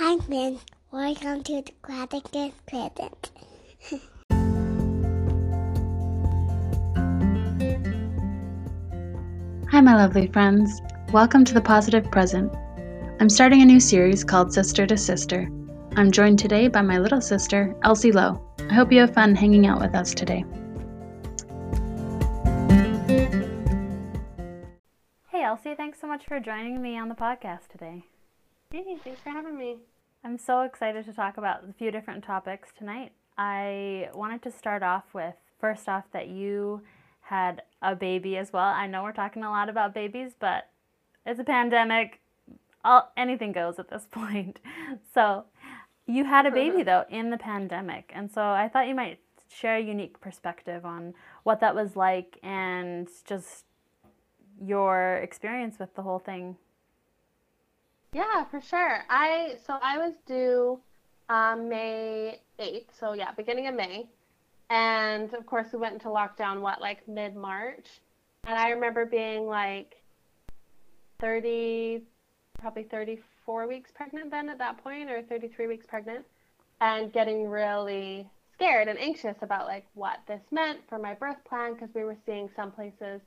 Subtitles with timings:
[0.00, 0.60] Hi, Min.
[0.92, 3.32] Welcome to the Gratitude Present.
[9.72, 10.80] Hi, my lovely friends.
[11.12, 12.54] Welcome to the Positive Present.
[13.18, 15.50] I'm starting a new series called Sister to Sister.
[15.96, 18.40] I'm joined today by my little sister, Elsie Low.
[18.70, 20.44] I hope you have fun hanging out with us today.
[25.32, 28.04] Hey, Elsie, thanks so much for joining me on the podcast today.
[28.70, 29.78] Hey, thanks for having me.
[30.22, 33.12] I'm so excited to talk about a few different topics tonight.
[33.38, 36.82] I wanted to start off with first off that you
[37.22, 38.66] had a baby as well.
[38.66, 40.68] I know we're talking a lot about babies, but
[41.24, 42.20] it's a pandemic.
[42.84, 44.60] All, anything goes at this point.
[45.14, 45.46] So,
[46.06, 49.76] you had a baby though in the pandemic, and so I thought you might share
[49.76, 53.64] a unique perspective on what that was like and just
[54.62, 56.56] your experience with the whole thing.
[58.12, 59.04] Yeah, for sure.
[59.10, 60.80] I so I was due
[61.28, 64.06] um, May 8th, so yeah, beginning of May.
[64.70, 67.86] And of course, we went into lockdown, what, like mid March?
[68.46, 69.96] And I remember being like
[71.20, 72.02] 30,
[72.60, 76.24] probably 34 weeks pregnant then at that point, or 33 weeks pregnant,
[76.80, 81.74] and getting really scared and anxious about like what this meant for my birth plan
[81.74, 83.20] because we were seeing some places,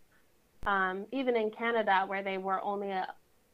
[0.66, 3.07] um, even in Canada, where they were only, a,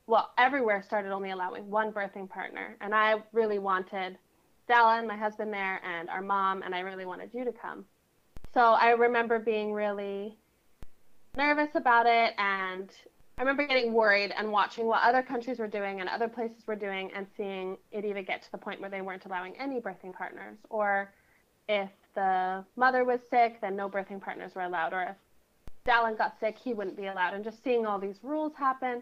[0.07, 2.77] well, everywhere started only allowing one birthing partner.
[2.79, 4.17] And I really wanted
[4.69, 7.85] Dallin, my husband there, and our mom, and I really wanted you to come.
[8.53, 10.37] So I remember being really
[11.35, 12.89] nervous about it, and
[13.37, 16.75] I remember getting worried and watching what other countries were doing and other places were
[16.75, 20.13] doing, and seeing it even get to the point where they weren't allowing any birthing
[20.13, 21.13] partners, or
[21.67, 25.15] if the mother was sick, then no birthing partners were allowed, or if
[25.85, 29.01] Dallin got sick, he wouldn't be allowed, and just seeing all these rules happen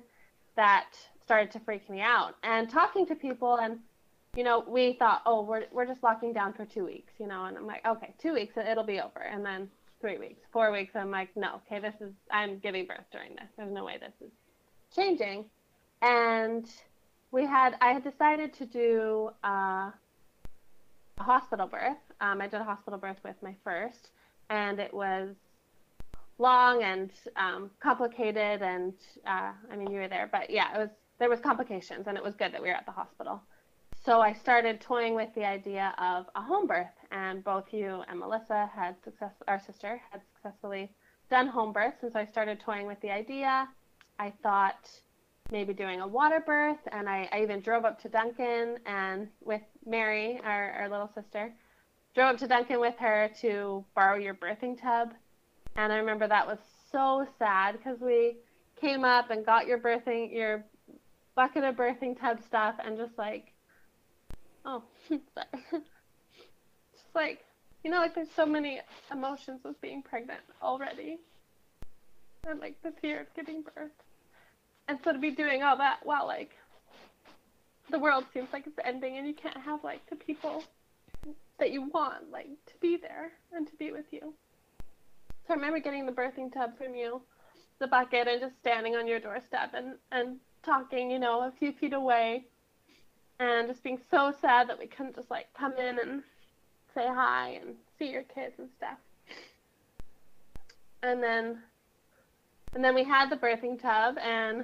[0.55, 0.87] that
[1.23, 2.35] started to freak me out.
[2.43, 3.79] And talking to people and
[4.35, 7.45] you know, we thought, oh, we're we're just locking down for two weeks, you know,
[7.45, 9.69] and I'm like, okay, two weeks, it'll be over, and then
[10.01, 13.47] three weeks, four weeks, I'm like, no, okay, this is I'm giving birth during this.
[13.57, 14.33] There's no way this is
[14.94, 15.45] changing,
[16.01, 16.69] and
[17.31, 19.91] we had I had decided to do uh,
[21.17, 21.97] a hospital birth.
[22.19, 24.09] Um, I did a hospital birth with my first,
[24.49, 25.29] and it was
[26.38, 28.94] long and um, complicated, and
[29.25, 32.23] uh, I mean, you were there, but yeah, it was there was complications, and it
[32.23, 33.41] was good that we were at the hospital
[34.06, 38.19] so I started toying with the idea of a home birth, and both you and
[38.19, 39.31] Melissa had success.
[39.47, 40.94] Our sister had successfully
[41.31, 43.68] done home births, and so I started toying with the idea.
[44.19, 44.88] I thought
[45.51, 49.63] maybe doing a water birth, and I, I even drove up to Duncan and with
[49.88, 51.51] Mary, our, our little sister,
[52.13, 55.13] drove up to Duncan with her to borrow your birthing tub,
[55.75, 56.59] and I remember that was
[56.91, 58.38] so sad because we
[58.80, 60.63] came up and got your birthing your
[61.36, 63.56] bucket of birthing tub stuff and just like
[64.66, 65.47] Oh, sorry.
[65.72, 67.46] Just like,
[67.84, 68.81] you know, like there's so many
[69.12, 71.19] emotions with being pregnant already.
[72.47, 73.92] And like the fear of giving birth.
[74.88, 76.52] And so to be doing all that while like
[77.92, 80.63] the world seems like it's ending and you can't have like the people
[81.59, 84.34] that you want like to be there and to be with you.
[85.47, 87.22] So I remember getting the birthing tub from you,
[87.79, 91.72] the bucket, and just standing on your doorstep and, and talking, you know, a few
[91.73, 92.45] feet away
[93.39, 96.23] and just being so sad that we couldn't just like come in and
[96.94, 98.97] say hi and see your kids and stuff.
[101.03, 101.59] And then
[102.73, 104.63] and then we had the birthing tub and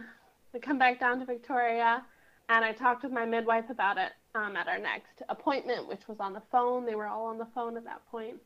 [0.53, 2.03] we come back down to Victoria
[2.49, 6.19] and I talked with my midwife about it um, at our next appointment, which was
[6.19, 6.85] on the phone.
[6.85, 8.37] They were all on the phone at that point.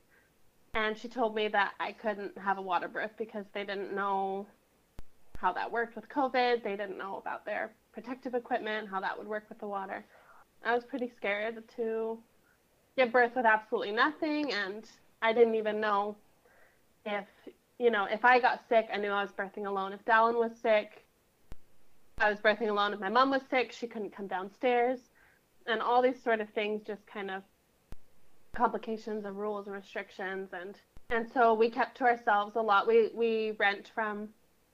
[0.76, 4.46] And she told me that I couldn't have a water birth because they didn't know
[5.38, 6.64] how that worked with COVID.
[6.64, 10.06] They didn't know about their protective equipment, how that would work with the water.
[10.66, 12.18] I was pretty scared to
[12.98, 14.84] give birth with absolutely nothing, and
[15.22, 16.18] I didn't even know
[17.06, 17.26] if,
[17.80, 19.94] you know, if I got sick, I knew I was birthing alone.
[19.94, 21.06] If Dallin was sick,
[22.18, 22.94] I was birthing alone.
[22.94, 25.00] If my mom was sick, she couldn't come downstairs.
[25.68, 27.44] And all these sort of things just kind of
[28.56, 30.80] complications of rules and restrictions and
[31.12, 32.88] and so we kept to ourselves a lot.
[32.88, 34.30] We we rent from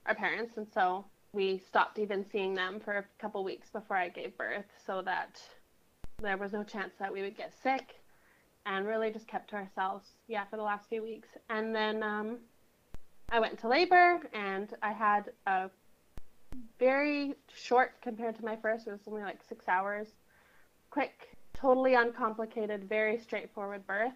[0.06, 4.08] our parents and so we stopped even seeing them for a couple weeks before I
[4.08, 5.40] gave birth so that
[6.22, 7.96] there was no chance that we would get sick
[8.66, 12.38] and really just kept to ourselves yeah for the last few weeks and then um,
[13.30, 15.68] i went to labor and i had a
[16.78, 20.08] very short compared to my first it was only like six hours
[20.90, 21.31] quick
[21.62, 24.12] totally uncomplicated very straightforward birth.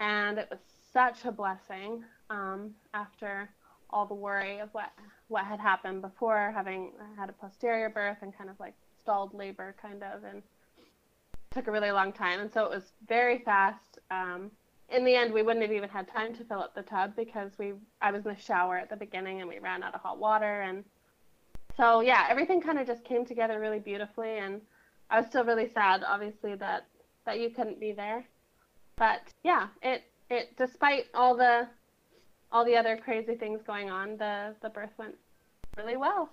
[0.00, 0.60] And it was
[0.92, 3.50] such a blessing um, after
[3.90, 4.90] all the worry of what
[5.28, 9.74] what had happened before having had a posterior birth and kind of like stalled labor
[9.80, 10.42] kind of and
[11.50, 13.98] took a really long time, and so it was very fast.
[14.10, 14.50] Um,
[14.90, 17.52] in the end, we wouldn't have even had time to fill up the tub because
[17.58, 20.18] we I was in the shower at the beginning and we ran out of hot
[20.18, 20.62] water.
[20.62, 20.84] And
[21.76, 24.38] so yeah, everything kind of just came together really beautifully.
[24.38, 24.60] And
[25.10, 26.86] I was still really sad obviously that
[27.26, 28.24] that you couldn't be there.
[28.96, 31.68] But yeah, it it despite all the
[32.52, 35.16] all the other crazy things going on, the the birth went
[35.76, 36.30] really well.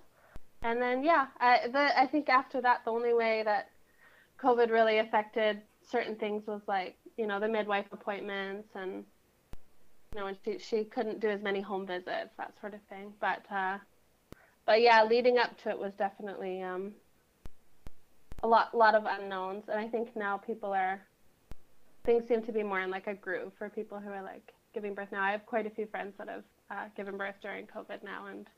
[0.62, 3.70] And then yeah, I the I think after that the only way that
[4.40, 9.04] COVID really affected certain things was like you know the midwife appointments and
[10.14, 13.12] you know and she she couldn't do as many home visits that sort of thing
[13.20, 13.78] but uh
[14.64, 16.92] but yeah leading up to it was definitely um
[18.42, 21.00] a lot lot of unknowns and i think now people are
[22.04, 24.94] things seem to be more in like a groove for people who are like giving
[24.94, 28.02] birth now i have quite a few friends that have uh, given birth during covid
[28.02, 28.48] now and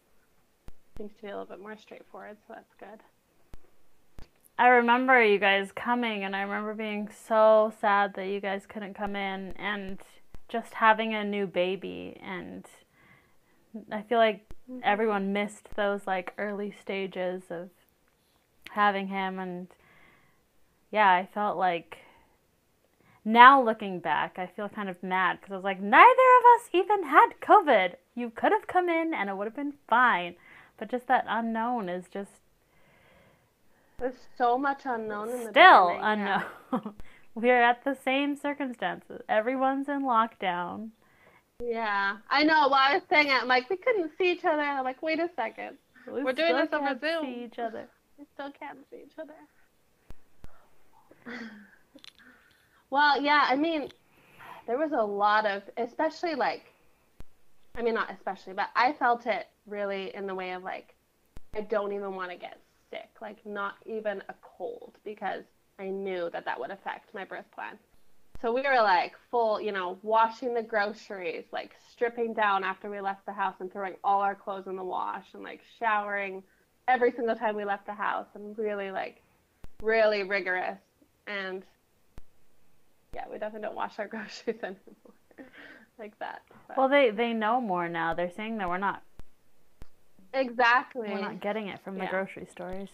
[0.97, 3.01] seems to be a little bit more straightforward so that's good
[4.57, 8.95] I remember you guys coming, and I remember being so sad that you guys couldn't
[8.95, 9.99] come in, and
[10.49, 12.17] just having a new baby.
[12.23, 12.65] And
[13.91, 14.81] I feel like mm-hmm.
[14.85, 17.71] everyone missed those like early stages of
[18.75, 19.69] having him, and
[20.91, 21.99] yeah, I felt like
[23.25, 26.69] now looking back, I feel kind of mad because I was like, neither of us
[26.73, 27.95] even had COVID.
[28.15, 30.35] You could have come in, and it would have been fine.
[30.77, 32.31] But just that unknown is just
[33.99, 36.45] there's so much unknown in the Still unknown.
[36.73, 36.81] Yeah.
[37.37, 39.21] We're at the same circumstances.
[39.29, 40.91] Everyone's in lockdown.
[41.61, 42.69] Yeah, I know.
[42.69, 44.63] While I was saying it, I'm like, we couldn't see each other.
[44.63, 45.77] I'm like, wait a second.
[46.07, 47.25] We are doing this over Zoom.
[47.25, 47.89] See each other.
[48.19, 49.35] We still can't see each other.
[52.91, 53.47] well, yeah.
[53.49, 53.89] I mean,
[54.67, 56.73] there was a lot of, especially like,
[57.77, 60.95] I mean, not especially, but I felt it really in the way of like,
[61.55, 65.45] I don't even want to get sick, like not even a cold, because
[65.79, 67.79] I knew that that would affect my birth plan.
[68.41, 73.01] So we were like full, you know, washing the groceries, like stripping down after we
[73.01, 76.43] left the house and throwing all our clothes in the wash and like showering
[76.89, 79.23] every single time we left the house and really like
[79.83, 80.79] really rigorous
[81.27, 81.63] and
[83.15, 85.49] yeah, we definitely don't wash our groceries anymore
[85.99, 86.43] like that.
[86.67, 86.77] But.
[86.77, 88.15] Well, they they know more now.
[88.15, 89.03] They're saying that we're not
[90.35, 91.09] Exactly.
[91.09, 92.11] We're not getting it from the yeah.
[92.11, 92.89] grocery stores.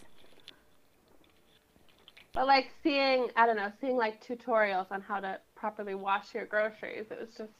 [2.33, 6.45] But like seeing, I don't know, seeing like tutorials on how to properly wash your
[6.45, 7.51] groceries, it was just,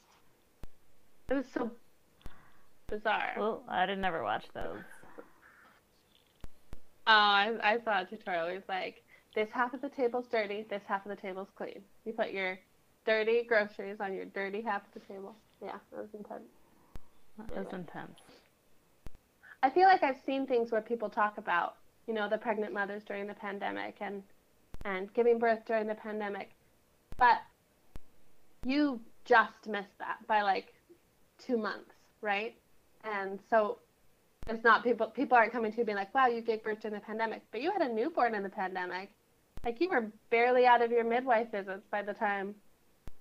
[1.29, 1.71] it was so
[2.87, 3.33] bizarre.
[3.37, 4.83] Well, I didn't ever watch those.
[7.07, 8.47] Oh, I, I saw a tutorial.
[8.47, 9.03] It was like,
[9.35, 11.81] this half of the table's dirty, this half of the table's clean.
[12.05, 12.59] You put your
[13.05, 15.35] dirty groceries on your dirty half of the table.
[15.63, 16.43] Yeah, that was intense.
[17.37, 18.19] That was intense.
[19.63, 21.75] I feel like I've seen things where people talk about,
[22.07, 24.23] you know, the pregnant mothers during the pandemic and
[24.83, 26.49] and giving birth during the pandemic.
[27.17, 27.37] But
[28.65, 30.73] you just missed that by like
[31.45, 32.55] 2 months, right?
[33.03, 33.77] And so
[34.47, 36.93] it's not people people aren't coming to you being like, "Wow, you gave birth in
[36.93, 39.11] the pandemic." But you had a newborn in the pandemic.
[39.63, 42.55] Like you were barely out of your midwife visits by the time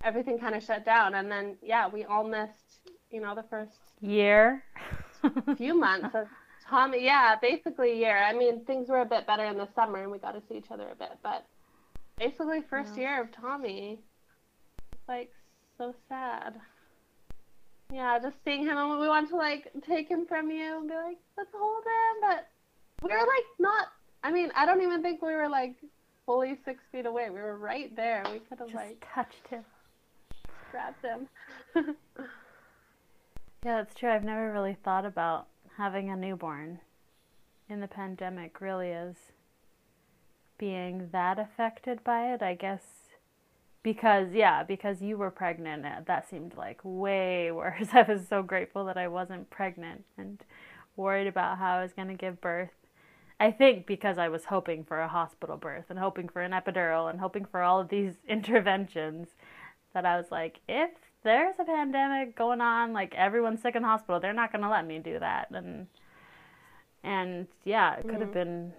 [0.02, 2.80] everything kind of shut down and then yeah, we all missed,
[3.10, 4.64] you know, the first year
[5.56, 6.26] few months of
[6.68, 7.04] Tommy.
[7.04, 8.16] Yeah, basically a year.
[8.16, 10.56] I mean, things were a bit better in the summer, and we got to see
[10.56, 11.18] each other a bit.
[11.22, 11.44] But
[12.18, 13.00] basically, first yeah.
[13.00, 13.98] year of Tommy,
[14.92, 15.32] it's like
[15.76, 16.54] so sad.
[17.92, 20.94] Yeah, just seeing him, and we want to like take him from you and be
[20.94, 22.48] like, let's hold him, but
[23.02, 23.88] we were like not.
[24.22, 25.76] I mean, I don't even think we were like
[26.26, 27.30] fully six feet away.
[27.30, 28.24] We were right there.
[28.32, 29.64] We could have like touched him,
[30.70, 31.28] grabbed him.
[33.64, 34.10] Yeah, that's true.
[34.10, 36.80] I've never really thought about having a newborn
[37.68, 39.16] in the pandemic really is
[40.56, 42.42] being that affected by it.
[42.42, 42.99] I guess
[43.82, 47.88] because yeah, because you were pregnant, uh, that seemed like way worse.
[47.92, 50.42] I was so grateful that I wasn't pregnant and
[50.96, 52.70] worried about how I was going to give birth.
[53.38, 57.08] I think because I was hoping for a hospital birth and hoping for an epidural
[57.08, 59.28] and hoping for all of these interventions
[59.94, 60.90] that I was like, if
[61.22, 64.86] there's a pandemic going on, like everyone's sick in hospital, they're not going to let
[64.86, 65.48] me do that.
[65.50, 65.86] And
[67.02, 68.20] and yeah, it could mm-hmm.
[68.20, 68.72] have been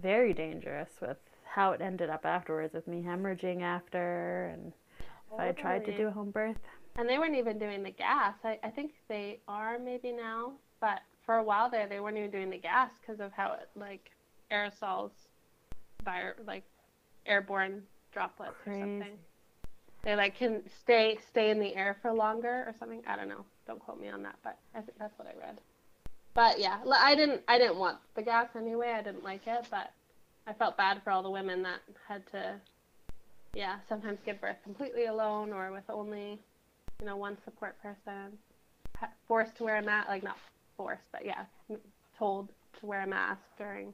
[0.00, 1.16] very dangerous with
[1.54, 4.72] how it ended up afterwards with me hemorrhaging after and
[5.32, 6.58] if I tried to do a home birth.
[6.96, 8.34] And they weren't even doing the gas.
[8.44, 12.30] I, I think they are maybe now, but for a while there they weren't even
[12.30, 14.10] doing the gas because of how it like
[14.52, 15.10] aerosols,
[16.04, 16.64] vir- like
[17.26, 17.82] airborne
[18.12, 18.80] droplets Crazy.
[18.80, 19.18] or something
[20.04, 23.02] they like can stay stay in the air for longer or something.
[23.06, 23.44] I don't know.
[23.66, 25.60] Don't quote me on that, but I think that's what I read.
[26.34, 28.92] But yeah, I didn't I didn't want the gas anyway.
[28.94, 29.92] I didn't like it, but
[30.46, 32.60] I felt bad for all the women that had to
[33.54, 36.38] yeah, sometimes give birth completely alone or with only,
[37.00, 38.38] you know, one support person.
[39.28, 40.38] Forced to wear a mask, like not
[40.76, 41.44] forced, but yeah,
[42.18, 42.48] told
[42.80, 43.92] to wear a mask during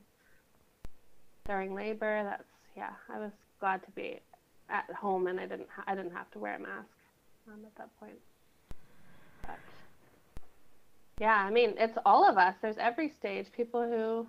[1.47, 2.23] during labor.
[2.23, 2.45] That's
[2.76, 4.21] yeah, I was glad to be
[4.69, 6.88] at home and I didn't ha- I didn't have to wear a mask
[7.49, 8.19] um, at that point.
[9.42, 9.59] But
[11.19, 12.54] yeah, I mean, it's all of us.
[12.62, 13.47] There's every stage.
[13.57, 14.26] People who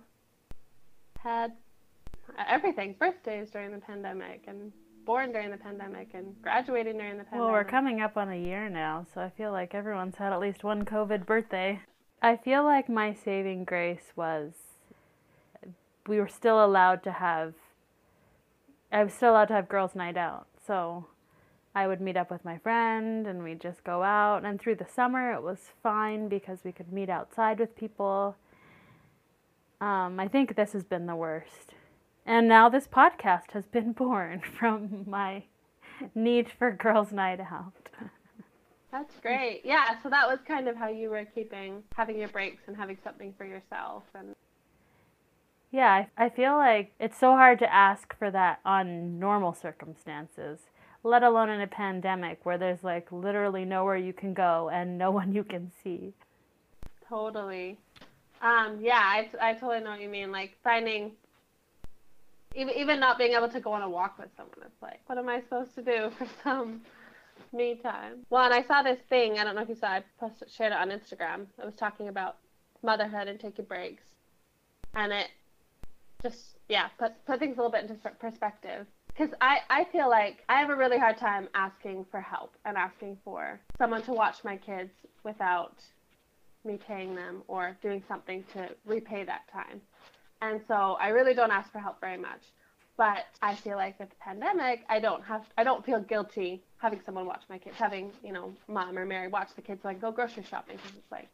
[1.22, 1.52] had
[2.48, 4.72] everything, birthdays during the pandemic and
[5.04, 7.44] born during the pandemic and graduating during the pandemic.
[7.44, 10.40] Well, we're coming up on a year now, so I feel like everyone's had at
[10.40, 11.80] least one COVID birthday.
[12.20, 14.52] I feel like my saving grace was
[16.06, 17.54] we were still allowed to have
[18.92, 20.46] I was still allowed to have girls' night out.
[20.66, 21.06] So
[21.74, 24.44] I would meet up with my friend and we'd just go out.
[24.44, 28.36] And through the summer, it was fine because we could meet outside with people.
[29.80, 31.72] Um, I think this has been the worst.
[32.24, 35.44] And now this podcast has been born from my
[36.14, 37.88] need for girls' night out.
[38.90, 39.62] That's great.
[39.64, 42.98] Yeah, so that was kind of how you were keeping having your breaks and having
[43.02, 44.34] something for yourself and
[45.72, 50.60] yeah, I, I feel like it's so hard to ask for that on normal circumstances,
[51.02, 55.10] let alone in a pandemic where there's like literally nowhere you can go and no
[55.18, 56.12] one you can see.
[57.08, 57.78] Totally.
[58.42, 60.30] Um, yeah, I, I totally know what you mean.
[60.30, 61.12] Like finding
[62.54, 64.58] even not being able to go on a walk with someone.
[64.64, 66.82] It's like, what am I supposed to do for some
[67.52, 68.26] me time?
[68.30, 69.38] Well, and I saw this thing.
[69.38, 69.88] I don't know if you saw.
[69.88, 71.46] I posted, shared it on Instagram.
[71.60, 72.36] I was talking about
[72.82, 74.04] motherhood and taking breaks,
[74.94, 75.28] and it
[76.22, 78.86] just yeah, put put things a little bit into perspective.
[79.08, 82.78] Because I, I feel like I have a really hard time asking for help and
[82.78, 84.90] asking for someone to watch my kids
[85.22, 85.74] without
[86.64, 89.82] me paying them or doing something to repay that time.
[90.42, 92.42] And so I really don't ask for help very much.
[92.96, 97.00] But I feel like with the pandemic, I don't have I don't feel guilty having
[97.06, 99.92] someone watch my kids, having you know mom or Mary watch the kids so I
[99.92, 101.28] can go grocery shopping because it's like,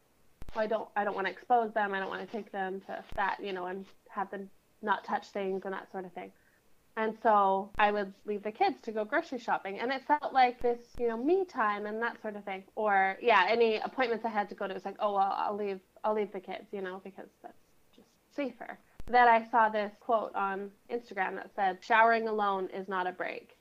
[0.54, 2.80] well, I don't I don't want to expose them, I don't want to take them
[2.82, 4.48] to that you know and have them
[4.82, 6.30] not touch things and that sort of thing.
[6.96, 9.78] And so I would leave the kids to go grocery shopping.
[9.78, 12.64] And it felt like this, you know, me time and that sort of thing.
[12.74, 15.56] Or yeah, any appointments I had to go to, it was like, oh well I'll
[15.56, 17.58] leave I'll leave the kids, you know, because that's
[17.96, 18.78] just safer
[19.10, 23.56] that I saw this quote on Instagram that said, showering alone is not a break.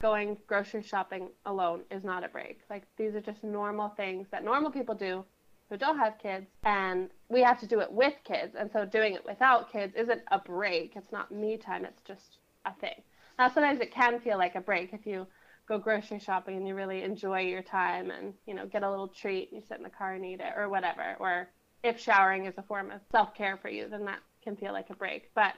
[0.00, 2.60] Going grocery shopping alone is not a break.
[2.70, 5.24] Like, these are just normal things that normal people do
[5.68, 8.56] who don't have kids, and we have to do it with kids.
[8.58, 10.94] And so, doing it without kids isn't a break.
[10.96, 13.02] It's not me time, it's just a thing.
[13.38, 15.26] Now, sometimes it can feel like a break if you
[15.68, 19.06] go grocery shopping and you really enjoy your time and, you know, get a little
[19.06, 21.16] treat, and you sit in the car and eat it, or whatever.
[21.20, 21.48] Or
[21.84, 24.90] if showering is a form of self care for you, then that can feel like
[24.90, 25.30] a break.
[25.34, 25.54] But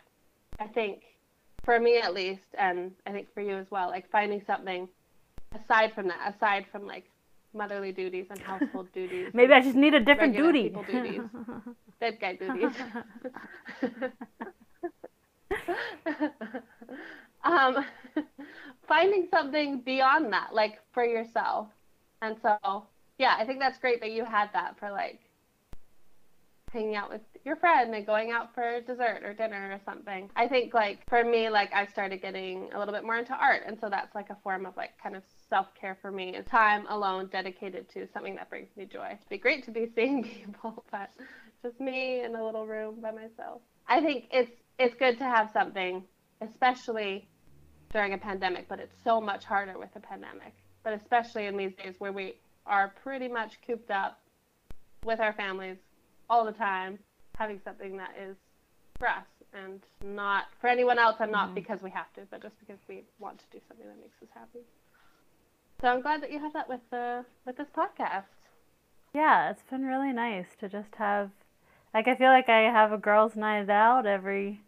[0.58, 1.02] I think
[1.64, 4.88] for me at least, and I think for you as well, like finding something
[5.54, 7.04] aside from that, aside from like
[7.54, 9.28] motherly duties and household duties.
[9.32, 10.74] Maybe I just need a different duty.
[10.90, 11.20] duties.
[12.00, 12.72] Dead guy duties.
[17.44, 17.84] um,
[18.88, 21.68] finding something beyond that, like for yourself.
[22.22, 22.86] And so,
[23.18, 25.20] yeah, I think that's great that you had that for like
[26.72, 30.30] hanging out with your friend and going out for dessert or dinner or something.
[30.36, 33.62] I think like for me, like I started getting a little bit more into art,
[33.66, 36.36] and so that's like a form of like kind of self care for me.
[36.46, 39.08] Time alone dedicated to something that brings me joy.
[39.12, 41.10] It'd be great to be seeing people, but
[41.62, 43.62] just me in a little room by myself.
[43.88, 46.04] I think it's it's good to have something,
[46.40, 47.28] especially
[47.92, 50.54] during a pandemic, but it's so much harder with a pandemic.
[50.82, 54.20] But especially in these days where we are pretty much cooped up
[55.04, 55.76] with our families
[56.30, 56.98] all the time,
[57.36, 58.36] having something that is
[58.98, 61.54] for us and not for anyone else and not mm-hmm.
[61.54, 64.28] because we have to, but just because we want to do something that makes us
[64.34, 64.60] happy.
[65.80, 68.24] So I'm glad that you have that with the with this podcast.
[69.14, 71.30] Yeah, it's been really nice to just have
[71.92, 74.60] like I feel like I have a girls' night out every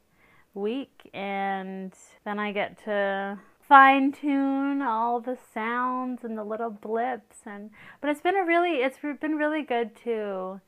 [0.54, 1.92] week and
[2.24, 8.10] then I get to fine tune all the sounds and the little blips and but
[8.10, 10.60] it's been a really it's been really good to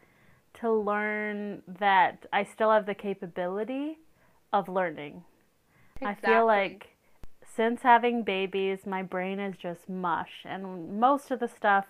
[0.61, 3.99] to learn that I still have the capability
[4.53, 5.25] of learning.
[6.01, 6.33] Exactly.
[6.33, 6.89] I feel like
[7.57, 10.45] since having babies, my brain is just mush.
[10.45, 11.87] And most of the stuff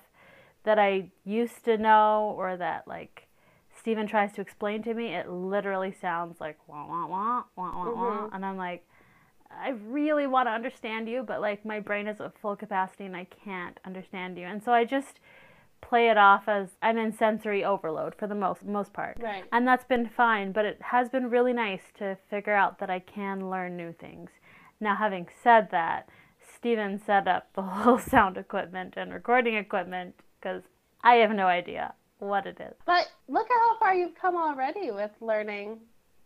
[0.65, 3.29] that I used to know or that like
[3.79, 7.85] Stephen tries to explain to me, it literally sounds like wah wah wah wah wah
[7.85, 8.01] mm-hmm.
[8.01, 8.29] wah.
[8.33, 8.85] And I'm like,
[9.51, 13.17] I really want to understand you, but like my brain is at full capacity and
[13.17, 14.45] I can't understand you.
[14.45, 15.21] And so I just
[15.81, 19.19] play it off as I'm in sensory overload for the most most part.
[19.21, 19.45] Right.
[19.53, 22.99] And that's been fine, but it has been really nice to figure out that I
[23.01, 24.31] can learn new things.
[24.81, 26.09] Now having said that,
[26.55, 30.63] Steven set up the whole sound equipment and recording equipment because
[31.03, 32.75] I have no idea what it is.
[32.87, 35.81] But look at how far you've come already with learning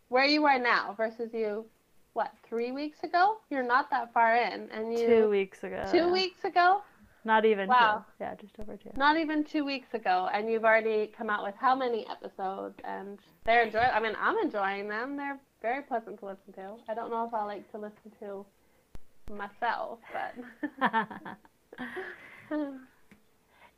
[0.09, 1.65] where you are now versus you,
[2.13, 3.39] what, three weeks ago?
[3.51, 4.69] You're not that far in.
[4.73, 5.07] And you.
[5.07, 5.85] Two weeks ago.
[5.91, 6.83] Two weeks ago?
[7.25, 8.05] Not even Wow.
[8.19, 8.25] two.
[8.25, 8.91] Yeah, just over two.
[8.97, 10.29] Not even two weeks ago.
[10.33, 12.79] And you've already come out with how many episodes?
[12.85, 13.81] And they're enjoy.
[13.81, 15.17] I mean, I'm enjoying them.
[15.17, 16.77] They're very pleasant to listen to.
[16.89, 18.47] I don't know if I like to listen to
[19.35, 20.35] myself, but.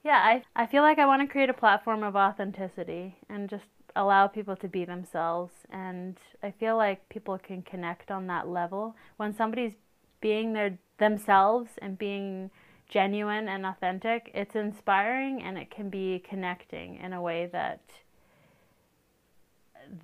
[0.04, 3.64] yeah, I, I feel like I want to create a platform of authenticity and just
[3.96, 5.52] allow people to be themselves.
[5.70, 8.94] And I feel like people can connect on that level.
[9.16, 9.74] When somebody's
[10.20, 12.50] being their themselves and being
[12.92, 17.80] genuine and authentic, it's inspiring and it can be connecting in a way that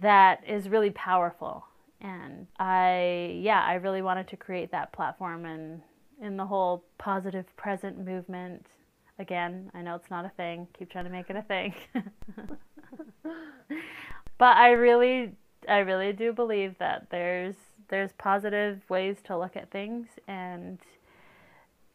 [0.00, 1.66] that is really powerful.
[2.00, 5.82] And I yeah, I really wanted to create that platform and
[6.22, 8.66] in the whole positive present movement.
[9.18, 10.66] Again, I know it's not a thing.
[10.78, 11.74] Keep trying to make it a thing.
[14.38, 15.32] but I really
[15.68, 17.56] I really do believe that there's
[17.88, 20.78] there's positive ways to look at things and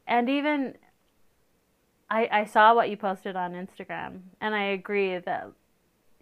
[0.05, 0.75] and even
[2.13, 5.51] I I saw what you posted on Instagram and I agree that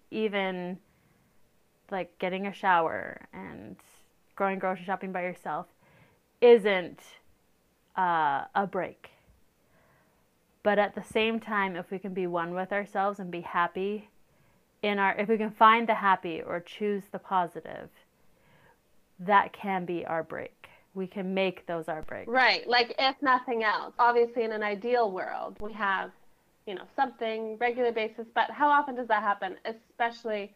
[0.10, 0.80] even
[1.92, 3.76] like getting a shower and
[4.38, 5.68] going grocery shopping by yourself
[6.40, 7.02] isn't
[7.98, 9.10] uh, a break.
[10.64, 14.10] But at the same time, if we can be one with ourselves and be happy
[14.82, 17.90] in our, if we can find the happy or choose the positive,
[19.20, 20.71] that can be our break.
[20.94, 22.28] We can make those our breaks.
[22.28, 22.68] Right.
[22.68, 23.94] Like if nothing else.
[24.00, 26.12] Obviously in an ideal world, we have,
[26.68, 29.56] you know, something regular basis, but how often does that happen?
[29.66, 30.54] Especially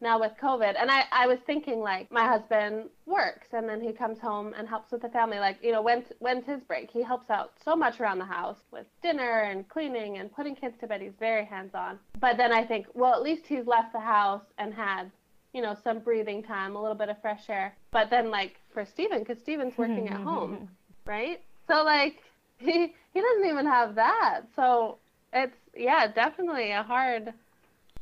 [0.00, 0.74] now with COVID.
[0.78, 4.68] And I, I was thinking like my husband works and then he comes home and
[4.68, 5.38] helps with the family.
[5.38, 6.90] Like, you know, when's when's his break?
[6.90, 10.76] He helps out so much around the house with dinner and cleaning and putting kids
[10.80, 11.02] to bed.
[11.02, 11.98] He's very hands on.
[12.20, 15.10] But then I think, well, at least he's left the house and had
[15.58, 17.74] you know, some breathing time, a little bit of fresh air.
[17.90, 20.68] But then, like, for Steven, because Steven's working at home,
[21.04, 21.42] right?
[21.66, 22.22] So, like,
[22.58, 24.42] he, he doesn't even have that.
[24.54, 24.98] So,
[25.32, 27.32] it's, yeah, definitely a hard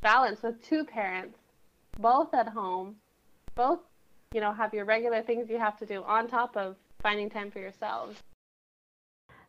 [0.02, 1.38] balance with two parents,
[1.98, 2.96] both at home,
[3.54, 3.78] both,
[4.34, 7.50] you know, have your regular things you have to do on top of finding time
[7.50, 8.18] for yourselves.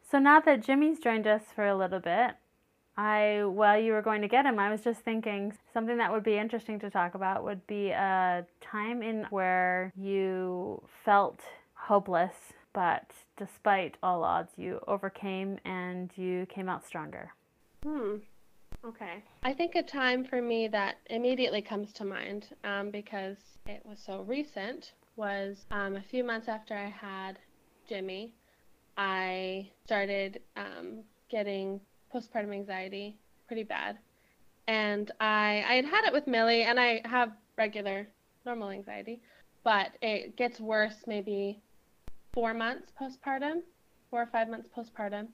[0.09, 2.35] So now that Jimmy's joined us for a little bit,
[2.97, 6.23] I while you were going to get him, I was just thinking something that would
[6.23, 11.39] be interesting to talk about would be a time in where you felt
[11.75, 12.35] hopeless,
[12.73, 17.31] but despite all odds, you overcame and you came out stronger.
[17.83, 18.15] Hmm.
[18.83, 19.23] Okay.
[19.43, 23.99] I think a time for me that immediately comes to mind um, because it was
[23.99, 27.39] so recent was um, a few months after I had
[27.87, 28.33] Jimmy.
[28.97, 31.79] I started um, getting
[32.13, 33.17] postpartum anxiety
[33.47, 33.97] pretty bad.
[34.67, 38.07] And I I had had it with Millie and I have regular
[38.45, 39.21] normal anxiety,
[39.63, 41.61] but it gets worse maybe
[42.33, 43.61] 4 months postpartum,
[44.09, 45.27] 4 or 5 months postpartum.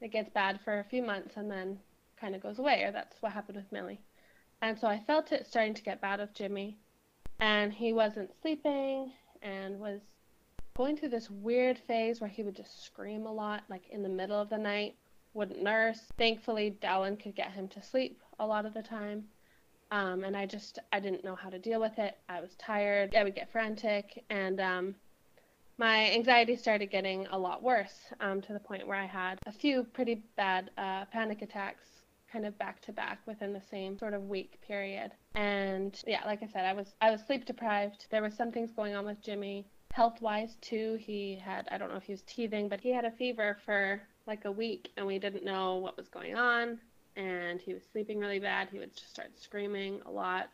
[0.00, 1.78] It gets bad for a few months and then
[2.20, 4.00] kind of goes away, or that's what happened with Millie.
[4.62, 6.78] And so I felt it starting to get bad with Jimmy,
[7.38, 10.00] and he wasn't sleeping and was
[10.76, 14.08] going through this weird phase where he would just scream a lot, like in the
[14.08, 14.96] middle of the night
[15.34, 16.00] wouldn't nurse.
[16.16, 19.24] Thankfully, Dallin could get him to sleep a lot of the time.
[19.90, 22.16] Um, and I just I didn't know how to deal with it.
[22.28, 23.14] I was tired.
[23.14, 24.94] I would get frantic, and um,
[25.78, 29.52] my anxiety started getting a lot worse um, to the point where I had a
[29.52, 31.86] few pretty bad uh, panic attacks,
[32.32, 35.12] kind of back to back within the same sort of week period.
[35.34, 38.06] And yeah, like I said, I was I was sleep deprived.
[38.10, 40.98] There was some things going on with Jimmy health wise too.
[41.00, 44.00] He had I don't know if he was teething, but he had a fever for
[44.26, 46.78] like a week and we didn't know what was going on
[47.16, 48.68] and he was sleeping really bad.
[48.70, 50.50] He would just start screaming a lot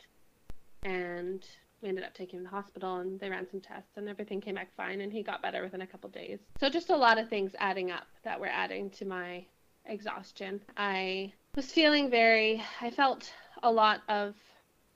[0.82, 1.44] and
[1.82, 4.40] we ended up taking him to the hospital and they ran some tests and everything
[4.40, 6.40] came back fine and he got better within a couple days.
[6.58, 9.44] So just a lot of things adding up that were adding to my
[9.86, 10.60] exhaustion.
[10.76, 14.36] I was feeling very i felt a lot of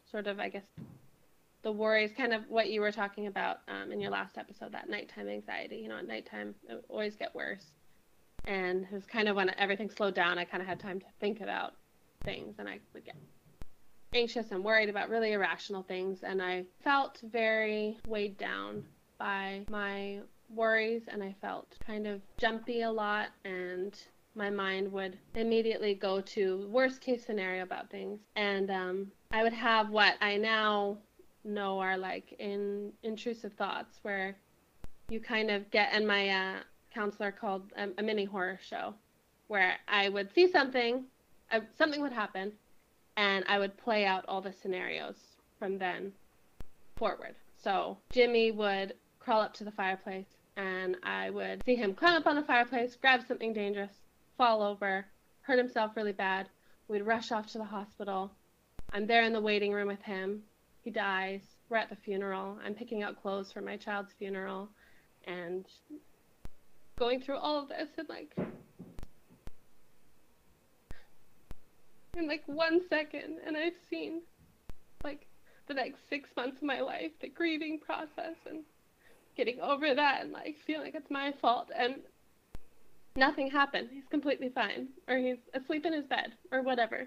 [0.09, 0.63] sort of i guess
[1.63, 4.89] the worries kind of what you were talking about um, in your last episode that
[4.89, 5.77] nighttime anxiety.
[5.77, 7.65] You know at nighttime it always get worse
[8.47, 11.07] and it was kind of when everything slowed down i kind of had time to
[11.21, 11.75] think about
[12.25, 13.17] things and i would get
[14.15, 18.85] anxious and worried about really irrational things and i felt very weighed down
[19.19, 20.19] by my
[20.55, 23.99] worries and i felt kind of jumpy a lot and
[24.37, 28.21] my mind would immediately go to worst case scenario about things.
[28.37, 30.99] And um, i would have what i now
[31.45, 34.37] know are like in intrusive thoughts where
[35.09, 36.57] you kind of get and my uh,
[36.95, 38.95] counselor called a, a mini horror show
[39.49, 41.05] where I would see something,
[41.51, 42.53] uh, something would happen,
[43.17, 45.17] and I would play out all the scenarios
[45.59, 46.13] from then
[46.97, 47.35] forward.
[47.63, 50.27] So Jimmy would crawl up to the fireplace,
[50.57, 53.93] and I would see him climb up on the fireplace, grab something dangerous,
[54.37, 55.07] fall over,
[55.43, 56.49] hurt himself really bad.
[56.89, 58.31] We'd rush off to the hospital.
[58.93, 60.43] I'm there in the waiting room with him.
[60.83, 61.41] He dies.
[61.69, 62.59] We're at the funeral.
[62.65, 64.69] I'm picking out clothes for my child's funeral
[65.27, 65.65] and
[66.99, 68.37] going through all of this and like
[72.17, 74.23] in like one second and I've seen
[75.03, 75.27] like
[75.67, 78.61] the next six months of my life, the grieving process and
[79.37, 81.97] getting over that and like feeling like it's my fault and
[83.17, 83.89] nothing happened.
[83.93, 84.89] He's completely fine.
[85.09, 87.07] Or he's asleep in his bed or whatever.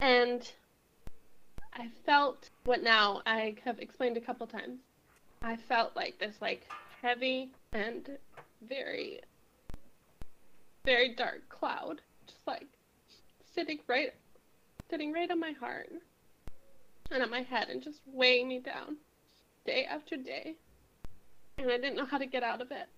[0.00, 0.50] And
[1.74, 4.80] I felt what now I have explained a couple times.
[5.42, 6.66] I felt like this like
[7.00, 8.18] heavy and
[8.68, 9.20] very
[10.84, 12.66] very dark cloud just like
[13.54, 14.12] sitting right
[14.90, 15.90] sitting right on my heart
[17.10, 18.96] and on my head and just weighing me down
[19.64, 20.54] day after day.
[21.58, 22.88] And I didn't know how to get out of it.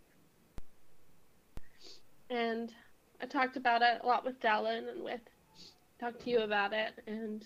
[2.30, 2.72] And
[3.20, 5.20] I talked about it a lot with Dallin and with
[6.00, 7.44] talked to you about it and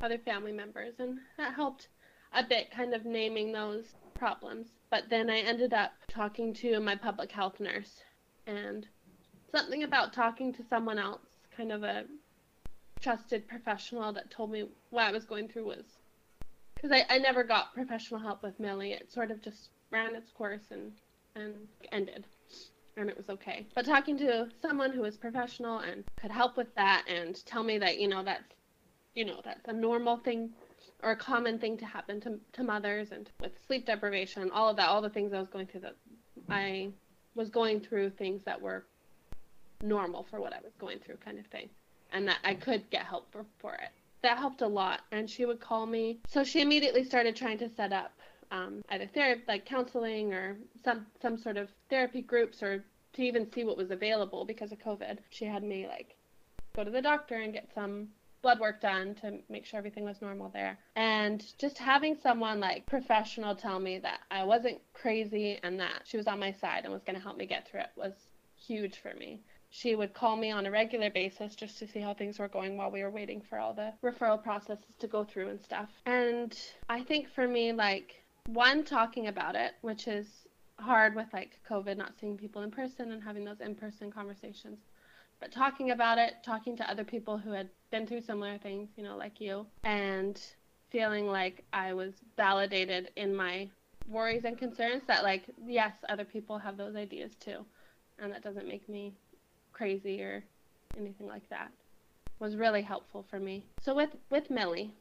[0.00, 1.88] other family members and that helped
[2.34, 4.68] a bit kind of naming those problems.
[4.90, 8.00] But then I ended up talking to my public health nurse
[8.46, 8.86] and
[9.50, 12.04] something about talking to someone else, kind of a
[13.00, 15.84] trusted professional that told me what I was going through was
[16.74, 18.92] because I, I never got professional help with Millie.
[18.92, 20.92] It sort of just ran its course and
[21.34, 21.54] and
[21.90, 22.26] ended
[22.96, 23.66] and it was okay.
[23.74, 27.78] But talking to someone who was professional and could help with that and tell me
[27.78, 28.54] that, you know, that's
[29.14, 30.50] you know, that's a normal thing
[31.02, 34.76] or a common thing to happen to to mothers and with sleep deprivation, all of
[34.76, 35.96] that, all the things I was going through that
[36.48, 36.90] I
[37.34, 38.84] was going through things that were
[39.82, 41.68] normal for what I was going through kind of thing.
[42.12, 43.88] And that I could get help for, for it.
[44.22, 45.00] That helped a lot.
[45.10, 46.18] And she would call me.
[46.28, 48.12] So she immediately started trying to set up
[48.50, 52.84] um, either therapy, like counseling, or some some sort of therapy groups, or
[53.14, 55.18] to even see what was available because of COVID.
[55.30, 56.16] She had me like
[56.76, 58.08] go to the doctor and get some
[58.42, 60.78] blood work done to make sure everything was normal there.
[60.96, 66.16] And just having someone like professional tell me that I wasn't crazy and that she
[66.16, 68.12] was on my side and was going to help me get through it was
[68.56, 69.40] huge for me.
[69.70, 72.76] She would call me on a regular basis just to see how things were going
[72.76, 75.88] while we were waiting for all the referral processes to go through and stuff.
[76.04, 76.54] And
[76.90, 80.26] I think for me, like, one, talking about it, which is
[80.78, 84.78] hard with like COVID, not seeing people in person and having those in person conversations.
[85.42, 89.02] But talking about it, talking to other people who had been through similar things, you
[89.02, 90.40] know, like you, and
[90.90, 93.68] feeling like I was validated in my
[94.06, 97.66] worries and concerns that, like, yes, other people have those ideas too.
[98.20, 99.14] And that doesn't make me
[99.72, 100.44] crazy or
[100.96, 101.72] anything like that
[102.38, 103.64] was really helpful for me.
[103.80, 104.94] So with with Millie,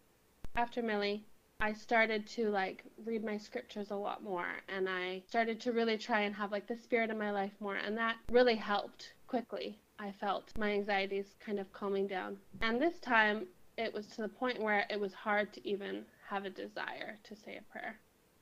[0.56, 1.23] after Millie,
[1.60, 5.99] I started to like read my scriptures a lot more and I started to really
[5.99, 9.77] try and have like the spirit in my life more and that really helped quickly.
[10.02, 12.38] I felt my anxieties kind of calming down.
[12.62, 13.46] And this time
[13.78, 17.36] it was to the point where it was hard to even have a desire to
[17.36, 18.00] say a prayer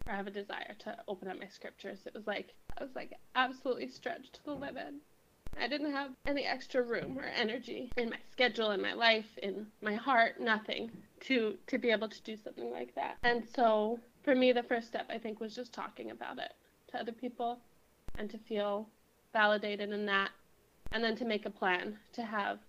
[0.08, 2.00] or have a desire to open up my scriptures.
[2.06, 4.94] It was like I was like absolutely stretched to the limit.
[5.60, 9.68] I didn't have any extra room or energy in my schedule, in my life, in
[9.82, 10.90] my heart, nothing
[11.22, 13.18] to to be able to do something like that.
[13.24, 16.54] And so for me the first step I think was just talking about it
[16.92, 17.60] to other people
[18.18, 18.88] and to feel
[19.34, 20.32] validated in that
[20.92, 22.60] and then to make a plan to have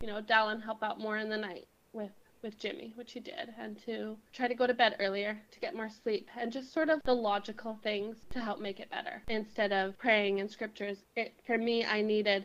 [0.00, 2.12] you know Dallin help out more in the night with
[2.44, 5.74] with Jimmy, which he did, and to try to go to bed earlier to get
[5.74, 9.72] more sleep, and just sort of the logical things to help make it better instead
[9.72, 10.98] of praying in scriptures.
[11.16, 12.44] It for me, I needed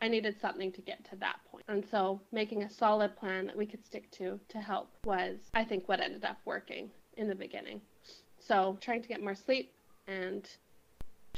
[0.00, 1.64] I needed something to get to that point.
[1.68, 5.64] And so making a solid plan that we could stick to to help was I
[5.64, 7.80] think what ended up working in the beginning.
[8.38, 9.72] So trying to get more sleep
[10.06, 10.48] and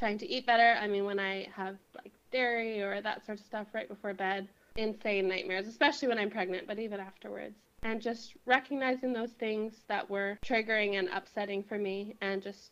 [0.02, 0.76] trying to eat better.
[0.80, 4.48] I mean when I have like dairy or that sort of stuff right before bed,
[4.74, 10.08] insane nightmares, especially when I'm pregnant, but even afterwards and just recognizing those things that
[10.08, 12.70] were triggering and upsetting for me and just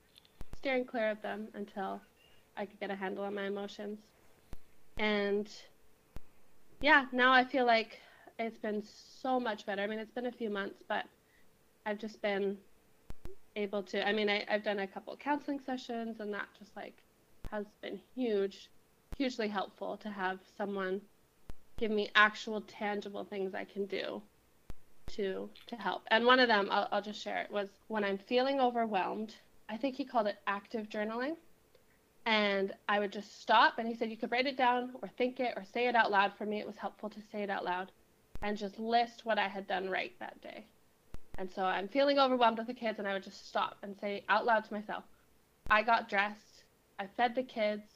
[0.57, 2.01] steering clear of them until
[2.57, 3.99] I could get a handle on my emotions.
[4.99, 5.49] And
[6.81, 8.01] yeah, now I feel like
[8.39, 8.83] it's been
[9.23, 9.83] so much better.
[9.83, 11.05] I mean, it's been a few months, but
[11.87, 12.57] I've just been
[13.57, 14.07] able to.
[14.07, 17.03] I mean, I, I've done a couple counseling sessions, and that just like
[17.51, 18.71] has been huge,
[19.17, 21.01] hugely helpful to have someone
[21.79, 24.23] give me actual tangible things I can do
[25.09, 26.03] to to help.
[26.11, 29.35] And one of them, I'll, I'll just share it, was when I'm feeling overwhelmed.
[29.69, 31.37] I think he called it active journaling.
[32.27, 35.41] And I would just stop, and he said you could write it down or think
[35.41, 36.33] it or say it out loud.
[36.37, 37.91] For me, it was helpful to say it out loud
[38.43, 40.65] and just list what I had done right that day.
[41.39, 44.25] And so I'm feeling overwhelmed with the kids, and I would just stop and say
[44.29, 45.05] out loud to myself,
[45.71, 46.50] I got dressed,
[47.01, 47.89] I fed the kids,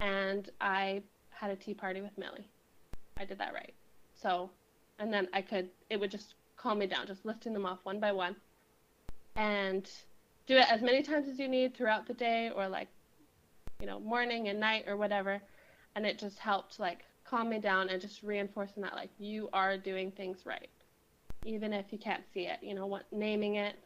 [0.00, 2.48] and I had a tea party with Millie.
[3.16, 3.72] I did that right.
[4.20, 4.50] So,
[4.98, 8.00] and then I could, it would just calm me down, just lifting them off one
[8.00, 8.34] by one.
[9.36, 9.88] And
[10.48, 12.88] do it as many times as you need throughout the day or like,
[13.80, 15.40] you know, morning and night or whatever.
[15.94, 19.78] And it just helped like calm me down and just reinforcing that like you are
[19.78, 20.68] doing things right.
[21.44, 23.76] Even if you can't see it, you know, what naming it,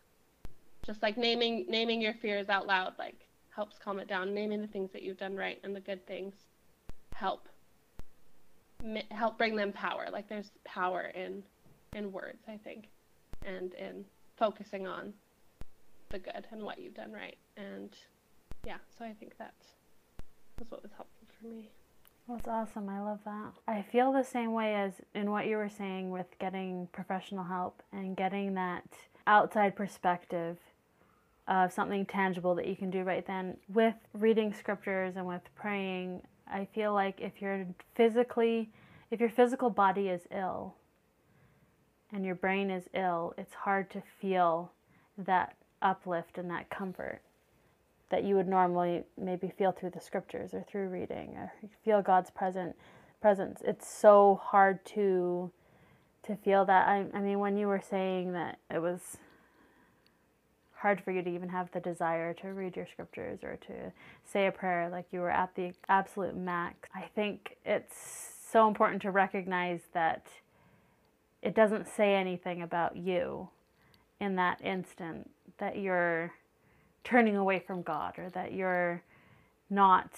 [0.87, 3.28] just like naming naming your fears out loud like
[3.59, 4.33] helps calm it down.
[4.33, 6.33] Naming the things that you've done right and the good things
[7.12, 7.49] help
[9.11, 10.07] help bring them power.
[10.12, 11.42] Like there's power in
[11.92, 12.87] in words, I think,
[13.44, 14.05] and in
[14.37, 15.12] focusing on
[16.11, 17.37] the good and what you've done right.
[17.57, 17.90] And
[18.64, 19.55] yeah, so I think that
[20.61, 21.68] was what was helpful for me.
[22.29, 22.88] That's awesome.
[22.88, 23.55] I love that.
[23.66, 27.83] I feel the same way as in what you were saying with getting professional help
[27.92, 28.85] and getting that
[29.27, 30.59] outside perspective
[31.48, 33.56] of something tangible that you can do right then.
[33.72, 38.70] With reading scriptures and with praying, I feel like if you're physically,
[39.11, 40.74] if your physical body is ill
[42.12, 44.72] and your brain is ill, it's hard to feel
[45.16, 47.22] that uplift and that comfort
[48.11, 51.52] that you would normally maybe feel through the scriptures or through reading or
[51.84, 52.74] feel God's present
[53.20, 53.61] presence.
[53.64, 55.50] It's so hard to
[56.24, 56.88] to feel that.
[56.88, 59.16] I, I mean, when you were saying that it was
[60.81, 63.93] hard for you to even have the desire to read your scriptures or to
[64.25, 66.88] say a prayer like you were at the absolute max.
[66.95, 70.27] I think it's so important to recognize that
[71.43, 73.49] it doesn't say anything about you
[74.21, 76.33] in that instant that you're
[77.03, 79.03] turning away from God or that you're
[79.71, 80.11] not,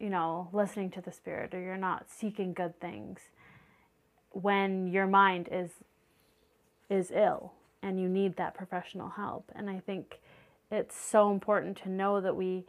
[0.00, 3.20] you know, listening to the Spirit or you're not seeking good things
[4.30, 5.70] when your mind is
[6.90, 9.50] is ill and you need that professional help.
[9.54, 10.20] And I think
[10.70, 12.64] it's so important to know that we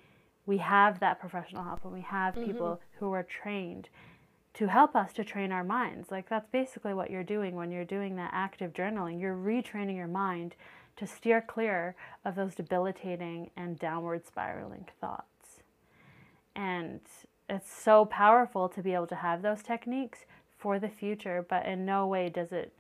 [0.46, 2.46] we have that professional help and we have mm-hmm.
[2.46, 3.88] people who are trained
[4.56, 6.10] to help us to train our minds.
[6.10, 9.22] Like that's basically what you're doing when you're doing that active journaling.
[9.22, 10.56] You're retraining your mind
[10.98, 11.96] to steer clear
[12.26, 15.62] of those debilitating and downward spiraling thoughts.
[16.56, 17.00] And
[17.48, 20.26] it's so powerful to be able to have those techniques
[20.58, 22.74] for the future, but in no way does it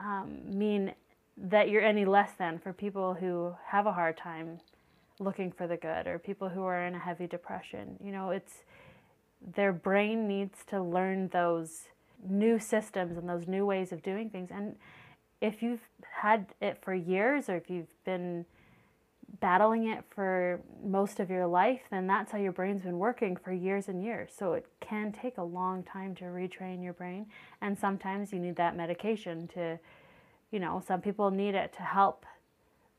[0.00, 0.94] um, mean
[1.36, 4.60] that you're any less than for people who have a hard time
[5.18, 7.96] looking for the good or people who are in a heavy depression.
[8.02, 8.64] You know, it's
[9.54, 11.84] their brain needs to learn those
[12.28, 14.50] new systems and those new ways of doing things.
[14.50, 14.76] And
[15.40, 18.46] if you've had it for years or if you've been
[19.40, 23.52] battling it for most of your life, then that's how your brain's been working for
[23.52, 24.32] years and years.
[24.36, 27.26] So it can take a long time to retrain your brain.
[27.60, 29.78] And sometimes you need that medication to,
[30.50, 32.24] you know, some people need it to help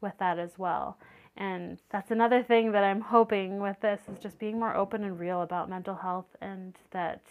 [0.02, 0.98] with that as well.
[1.38, 5.20] And that's another thing that I'm hoping with this is just being more open and
[5.20, 7.22] real about mental health and that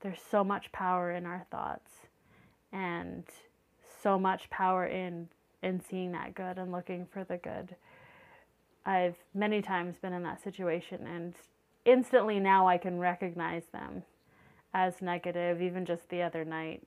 [0.00, 1.90] there's so much power in our thoughts
[2.72, 3.24] and
[4.02, 5.28] so much power in
[5.62, 7.74] in seeing that good and looking for the good.
[8.86, 11.34] I've many times been in that situation and
[11.84, 14.02] instantly now I can recognize them
[14.72, 15.62] as negative.
[15.62, 16.82] Even just the other night,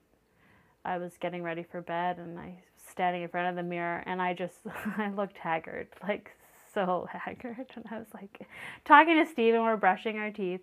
[0.84, 4.02] I was getting ready for bed and I was standing in front of the mirror
[4.06, 4.58] and I just
[4.96, 6.30] I looked haggard, like
[6.72, 7.66] so haggard.
[7.76, 8.46] And I was like
[8.84, 10.60] talking to Steve and we're brushing our teeth.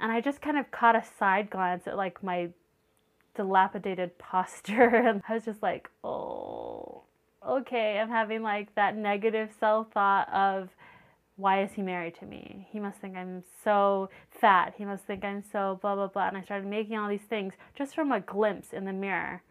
[0.00, 2.48] And I just kind of caught a side glance at like my
[3.34, 4.96] dilapidated posture.
[4.96, 6.69] And I was just like, oh,
[7.58, 7.98] okay.
[7.98, 10.68] I'm having like that negative self thought of,
[11.36, 12.68] why is he married to me?
[12.70, 14.74] He must think I'm so fat.
[14.76, 16.28] He must think I'm so blah, blah, blah.
[16.28, 19.42] And I started making all these things just from a glimpse in the mirror.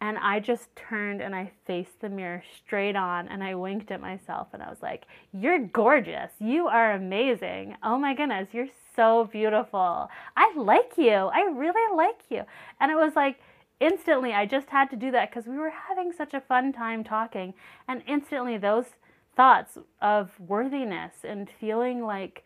[0.00, 4.00] And I just turned and I faced the mirror straight on and I winked at
[4.00, 6.32] myself and I was like, You're gorgeous.
[6.38, 7.76] You are amazing.
[7.82, 10.08] Oh my goodness, you're so beautiful.
[10.36, 11.10] I like you.
[11.10, 12.44] I really like you.
[12.80, 13.38] And it was like,
[13.80, 17.02] instantly, I just had to do that because we were having such a fun time
[17.02, 17.54] talking.
[17.88, 18.86] And instantly, those
[19.34, 22.44] thoughts of worthiness and feeling like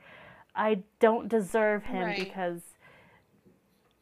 [0.55, 2.19] I don't deserve him right.
[2.19, 2.61] because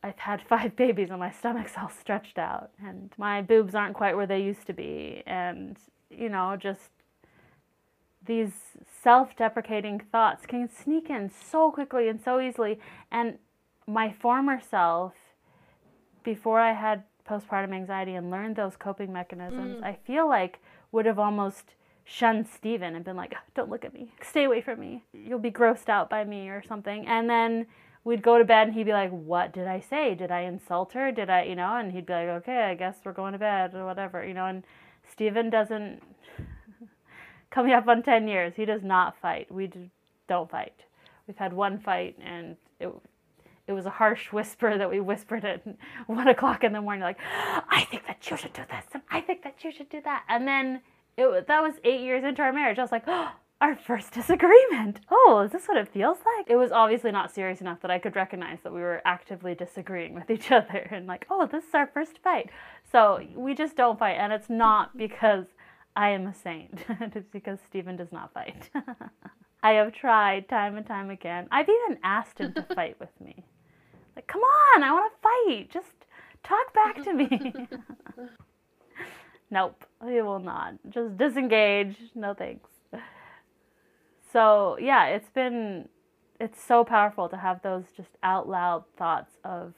[0.02, 4.16] I've had five babies and my stomach's all stretched out and my boobs aren't quite
[4.16, 5.78] where they used to be and
[6.10, 6.90] you know just
[8.24, 8.52] these
[9.02, 12.78] self-deprecating thoughts can sneak in so quickly and so easily
[13.10, 13.38] and
[13.86, 15.14] my former self
[16.22, 19.84] before I had postpartum anxiety and learned those coping mechanisms mm.
[19.84, 24.12] I feel like would have almost shunned Steven and been like, don't look at me,
[24.22, 27.06] stay away from me, you'll be grossed out by me or something.
[27.06, 27.66] And then
[28.04, 30.14] we'd go to bed and he'd be like, what did I say?
[30.14, 31.12] Did I insult her?
[31.12, 31.76] Did I, you know?
[31.76, 34.46] And he'd be like, okay, I guess we're going to bed or whatever, you know?
[34.46, 34.64] And
[35.10, 36.02] Steven doesn't,
[37.50, 39.52] coming up on 10 years, he does not fight.
[39.52, 39.70] We
[40.28, 40.74] don't fight.
[41.26, 42.92] We've had one fight and it,
[43.66, 45.62] it was a harsh whisper that we whispered at
[46.06, 49.20] one o'clock in the morning, like, I think that you should do this, and I
[49.20, 50.24] think that you should do that.
[50.28, 50.82] And then
[51.16, 52.78] it that was eight years into our marriage.
[52.78, 55.00] I was like, oh, our first disagreement.
[55.10, 56.50] Oh, is this what it feels like?
[56.50, 60.14] It was obviously not serious enough that I could recognize that we were actively disagreeing
[60.14, 62.50] with each other and like, oh, this is our first fight.
[62.90, 65.46] So we just don't fight, and it's not because
[65.94, 66.84] I am a saint.
[67.00, 68.70] it's because Stephen does not fight.
[69.62, 71.46] I have tried time and time again.
[71.52, 73.44] I've even asked him to fight with me.
[74.16, 75.70] Like, come on, I want to fight.
[75.70, 76.06] Just
[76.42, 77.54] talk back to me.
[79.50, 80.74] nope, he will not.
[80.88, 81.96] Just disengage.
[82.14, 82.68] No thanks.
[84.32, 85.88] So, yeah, it's been
[86.40, 89.74] it's so powerful to have those just out loud thoughts of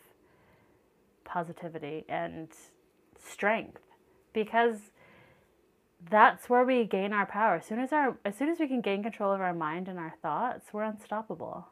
[1.25, 2.49] positivity and
[3.23, 3.83] strength
[4.33, 4.79] because
[6.11, 7.57] that's where we gain our power.
[7.57, 9.99] As soon as our as soon as we can gain control of our mind and
[9.99, 11.69] our thoughts, we're unstoppable.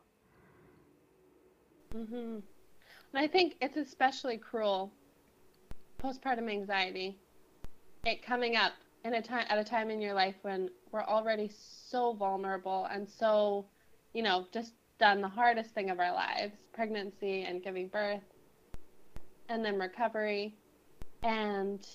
[1.94, 2.42] Mhm.
[3.12, 4.92] And I think it's especially cruel
[6.02, 7.18] postpartum anxiety.
[8.04, 8.72] It coming up
[9.04, 13.08] in a time at a time in your life when we're already so vulnerable and
[13.08, 13.66] so,
[14.14, 18.22] you know, just done the hardest thing of our lives, pregnancy and giving birth
[19.48, 20.54] and then recovery
[21.22, 21.86] and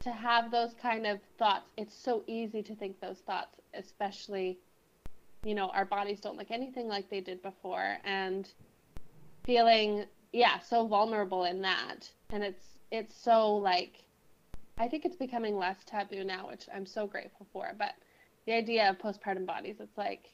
[0.00, 4.58] to have those kind of thoughts, it's so easy to think those thoughts, especially,
[5.44, 7.98] you know, our bodies don't look anything like they did before.
[8.04, 8.48] And
[9.46, 12.10] feeling yeah so vulnerable in that.
[12.30, 14.04] And it's it's so like
[14.78, 17.72] i think it's becoming less taboo now which i'm so grateful for.
[17.78, 17.94] But
[18.46, 20.30] the idea of postpartum bodies it's like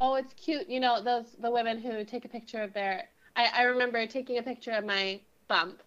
[0.00, 3.04] oh it's cute you know those the women who take a picture of their
[3.36, 5.82] i, I remember taking a picture of my bump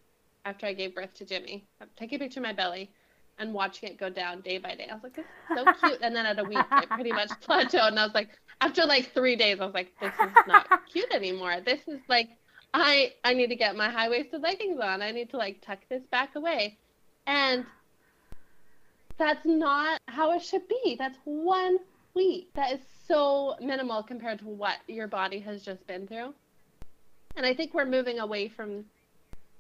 [0.46, 1.68] after i gave birth to jimmy.
[1.98, 2.92] Taking a picture of my belly
[3.40, 4.88] and watching it go down day by day.
[4.90, 6.00] I was like, this is so cute.
[6.02, 7.88] And then at a week, it pretty much plateaued.
[7.88, 8.30] And I was like,
[8.62, 11.58] after like three days, I was like, this is not cute anymore.
[11.66, 12.30] This is like,
[12.74, 15.02] I I need to get my high waisted leggings on.
[15.02, 16.78] I need to like tuck this back away,
[17.28, 17.66] and
[19.18, 20.96] that's not how it should be.
[20.98, 21.78] That's one
[22.16, 22.50] week.
[22.56, 26.34] That is so minimal compared to what your body has just been through.
[27.36, 28.86] And I think we're moving away from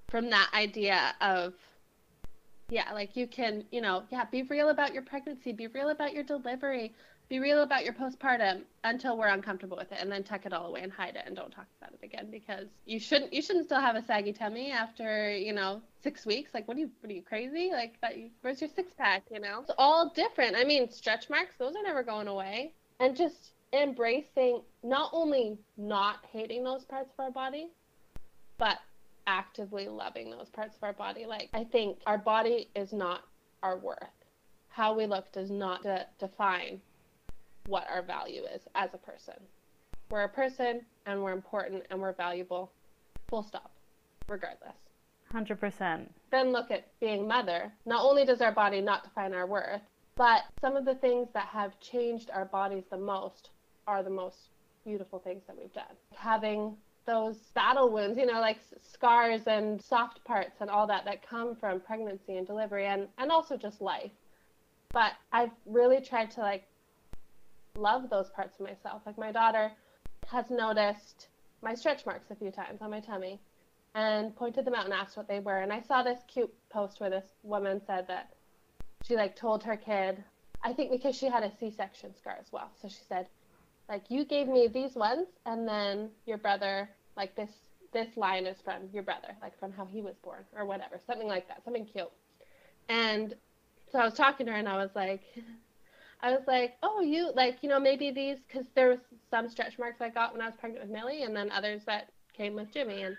[0.09, 1.53] from that idea of
[2.69, 6.13] yeah, like you can, you know, yeah, be real about your pregnancy, be real about
[6.13, 6.93] your delivery,
[7.30, 10.67] be real about your postpartum until we're uncomfortable with it and then tuck it all
[10.67, 13.65] away and hide it and don't talk about it again because you shouldn't you shouldn't
[13.65, 16.54] still have a saggy tummy after you know six weeks.
[16.54, 17.71] Like what are you what are you crazy?
[17.71, 19.62] Like that you, where's your six pack you know?
[19.62, 20.56] It's all different.
[20.56, 22.73] I mean stretch marks those are never going away.
[22.99, 27.69] And just embracing not only not hating those parts of our body
[28.60, 28.78] but
[29.27, 33.21] actively loving those parts of our body like i think our body is not
[33.62, 34.23] our worth
[34.73, 36.81] how we look does not de- define
[37.67, 39.36] what our value is as a person.
[40.09, 42.71] We're a person and we're important and we're valuable.
[43.29, 43.71] Full stop.
[44.27, 44.75] Regardless.
[45.33, 46.07] 100%.
[46.31, 47.71] Then look at being mother.
[47.86, 49.81] Not only does our body not define our worth,
[50.15, 53.49] but some of the things that have changed our bodies the most
[53.88, 54.49] are the most
[54.86, 55.95] beautiful things that we've done.
[56.15, 61.27] Having those battle wounds, you know, like scars and soft parts and all that that
[61.27, 64.11] come from pregnancy and delivery and, and also just life.
[64.91, 66.65] But I've really tried to like
[67.75, 69.01] love those parts of myself.
[69.05, 69.71] Like my daughter
[70.27, 71.27] has noticed
[71.61, 73.39] my stretch marks a few times on my tummy
[73.95, 75.59] and pointed them out and asked what they were.
[75.59, 78.33] And I saw this cute post where this woman said that
[79.03, 80.23] she like told her kid,
[80.63, 82.71] I think because she had a C-section scar as well.
[82.81, 83.27] So she said,
[83.89, 87.51] like you gave me these ones and then your brother like this
[87.93, 91.27] this line is from your brother, like from how he was born or whatever, something
[91.27, 92.11] like that, something cute.
[92.89, 93.35] And
[93.91, 95.21] so I was talking to her and I was like,
[96.23, 99.77] I was like, oh, you like, you know, maybe these, because there was some stretch
[99.77, 102.71] marks I got when I was pregnant with Millie, and then others that came with
[102.71, 103.17] Jimmy, and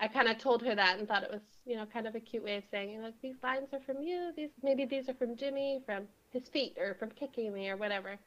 [0.00, 2.20] I kind of told her that and thought it was, you know, kind of a
[2.20, 5.14] cute way of saying, you know, these lines are from you, these maybe these are
[5.14, 8.18] from Jimmy, from his feet, or from kicking me, or whatever.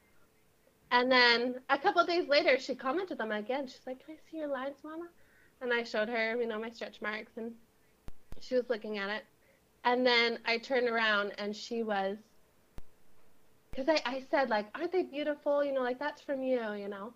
[0.90, 3.66] And then a couple days later, she commented them again.
[3.66, 5.08] She's like, "Can I see your lines, Mama?"
[5.60, 7.52] And I showed her, you know, my stretch marks, and
[8.40, 9.24] she was looking at it.
[9.84, 12.18] And then I turned around, and she was
[13.76, 16.88] because I, I said like aren't they beautiful you know like that's from you you
[16.88, 17.12] know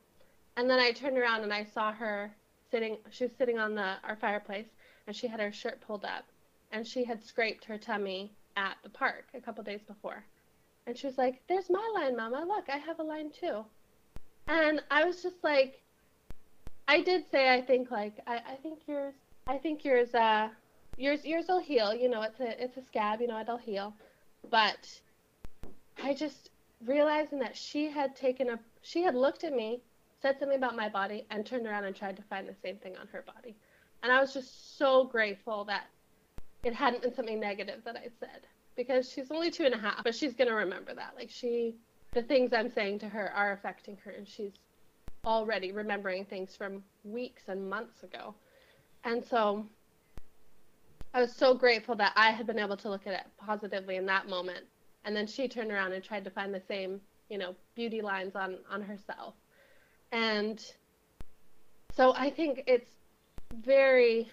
[0.56, 2.30] and then i turned around and i saw her
[2.70, 4.66] sitting she was sitting on the our fireplace
[5.06, 6.24] and she had her shirt pulled up
[6.72, 10.22] and she had scraped her tummy at the park a couple days before
[10.86, 12.44] And she was like, There's my line, Mama.
[12.46, 13.64] Look, I have a line too.
[14.48, 15.82] And I was just like,
[16.88, 19.14] I did say, I think, like, I, I think yours,
[19.46, 20.48] I think yours, uh,
[20.96, 21.94] yours, yours will heal.
[21.94, 23.20] You know, it's a, it's a scab.
[23.20, 23.94] You know, it'll heal.
[24.50, 24.88] But
[26.02, 26.50] I just
[26.84, 29.82] realizing that she had taken a, she had looked at me,
[30.20, 32.96] said something about my body, and turned around and tried to find the same thing
[32.96, 33.54] on her body.
[34.02, 35.86] And I was just so grateful that
[36.64, 40.02] it hadn't been something negative that I said because she's only two and a half,
[40.04, 41.14] but she's gonna remember that.
[41.16, 41.74] Like she,
[42.12, 44.52] the things I'm saying to her are affecting her, and she's
[45.24, 48.34] already remembering things from weeks and months ago.
[49.04, 49.66] And so
[51.12, 54.06] I was so grateful that I had been able to look at it positively in
[54.06, 54.64] that moment.
[55.04, 58.36] And then she turned around and tried to find the same, you know, beauty lines
[58.36, 59.34] on on herself.
[60.12, 60.62] And
[61.94, 62.90] so I think it's
[63.54, 64.30] very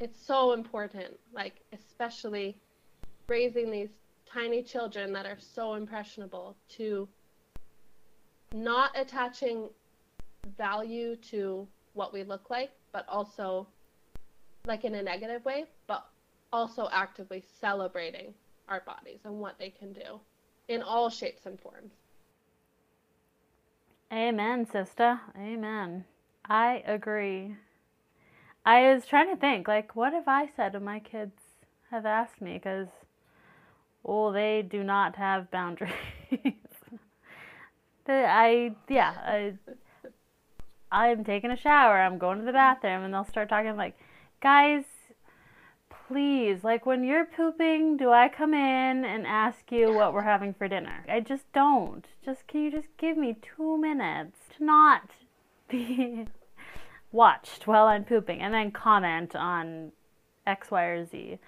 [0.00, 2.56] it's so important, like especially
[3.28, 3.90] raising these
[4.26, 7.08] tiny children that are so impressionable to
[8.52, 9.68] not attaching
[10.56, 13.66] value to what we look like, but also
[14.66, 16.06] like in a negative way, but
[16.52, 18.32] also actively celebrating
[18.68, 20.20] our bodies and what they can do
[20.68, 21.92] in all shapes and forms.
[24.12, 25.20] Amen, sister.
[25.36, 26.04] Amen.
[26.48, 27.56] I agree.
[28.64, 31.40] I was trying to think, like, what have I said when my kids
[31.90, 32.54] have asked me?
[32.54, 32.88] Because,
[34.04, 35.92] oh, they do not have boundaries.
[38.06, 39.54] I, yeah, I,
[40.90, 43.96] I'm taking a shower, I'm going to the bathroom, and they'll start talking like,
[44.42, 44.84] guys,
[46.08, 50.54] please, like when you're pooping, do I come in and ask you what we're having
[50.54, 51.04] for dinner?
[51.08, 52.04] I just don't.
[52.24, 55.10] Just can you just give me two minutes to not
[55.68, 56.26] be
[57.12, 59.92] watched while I'm pooping and then comment on
[60.46, 61.38] X, Y, or Z.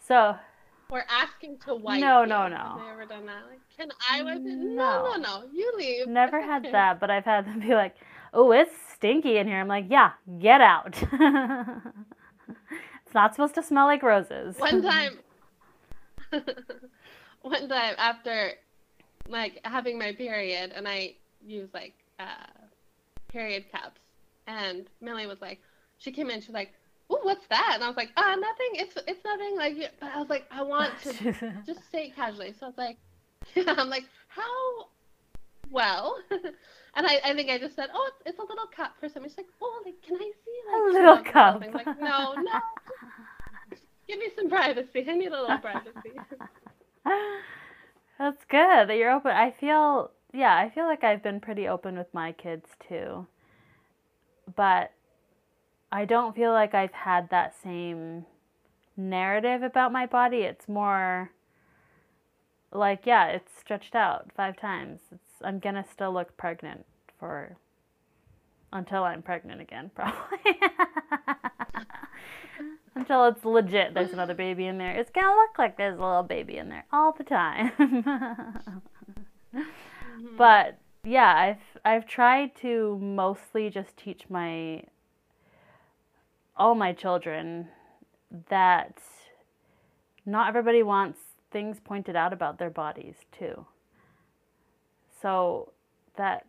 [0.00, 0.36] So
[0.90, 2.00] we're asking to wipe.
[2.00, 2.28] No, you.
[2.28, 2.82] no, no.
[2.86, 3.42] Never done that?
[3.48, 4.44] Like, can I wipe it?
[4.44, 5.44] No, no, no.
[5.52, 6.06] You leave.
[6.06, 7.96] Never had that, but I've had them be like,
[8.32, 10.96] "Oh, it's stinky in here." I'm like, "Yeah, get out."
[13.02, 14.56] it's not supposed to smell like roses.
[14.58, 15.18] One time,
[17.42, 18.52] one time after
[19.28, 21.14] like having my period, and I
[21.44, 22.46] use like uh,
[23.28, 24.00] period cups
[24.48, 25.60] and Millie was like,
[25.98, 26.72] she came in, she's like,
[27.18, 28.70] "Oh, what's that?" And I was like, "Ah, nothing.
[28.74, 31.12] It's it's nothing." Like, but I was like, I want to
[31.66, 32.54] just say it casually.
[32.58, 32.98] So I was like,
[33.54, 34.86] yeah, I'm like, how
[35.70, 36.18] well?
[36.30, 39.30] and I, I think I just said, "Oh, it's, it's a little cup for something."
[39.30, 42.60] She's like, "Oh, like, can I see like a little cup?" I'm like, no, no.
[44.06, 45.04] Give me some privacy.
[45.06, 46.14] I need a little privacy.
[48.18, 49.32] That's good that you're open.
[49.32, 53.26] I feel, yeah, I feel like I've been pretty open with my kids too
[54.56, 54.92] but
[55.90, 58.26] I don't feel like I've had that same
[58.96, 60.38] narrative about my body.
[60.38, 61.30] It's more
[62.72, 65.00] like, yeah, it's stretched out five times.
[65.12, 66.84] It's, I'm gonna still look pregnant
[67.18, 67.56] for
[68.72, 70.60] until I'm pregnant again, probably.
[72.94, 74.94] until it's legit there's another baby in there.
[74.94, 77.72] It's gonna look like there's a little baby in there all the time.
[79.54, 79.62] mm-hmm.
[80.36, 84.82] But yeah, I've I've tried to mostly just teach my
[86.58, 87.68] all my children
[88.50, 88.98] that
[90.26, 93.64] not everybody wants things pointed out about their bodies too.
[95.22, 95.72] So
[96.16, 96.46] that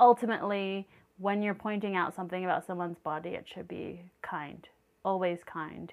[0.00, 0.88] ultimately
[1.18, 4.66] when you're pointing out something about someone's body, it should be kind,
[5.04, 5.92] always kind.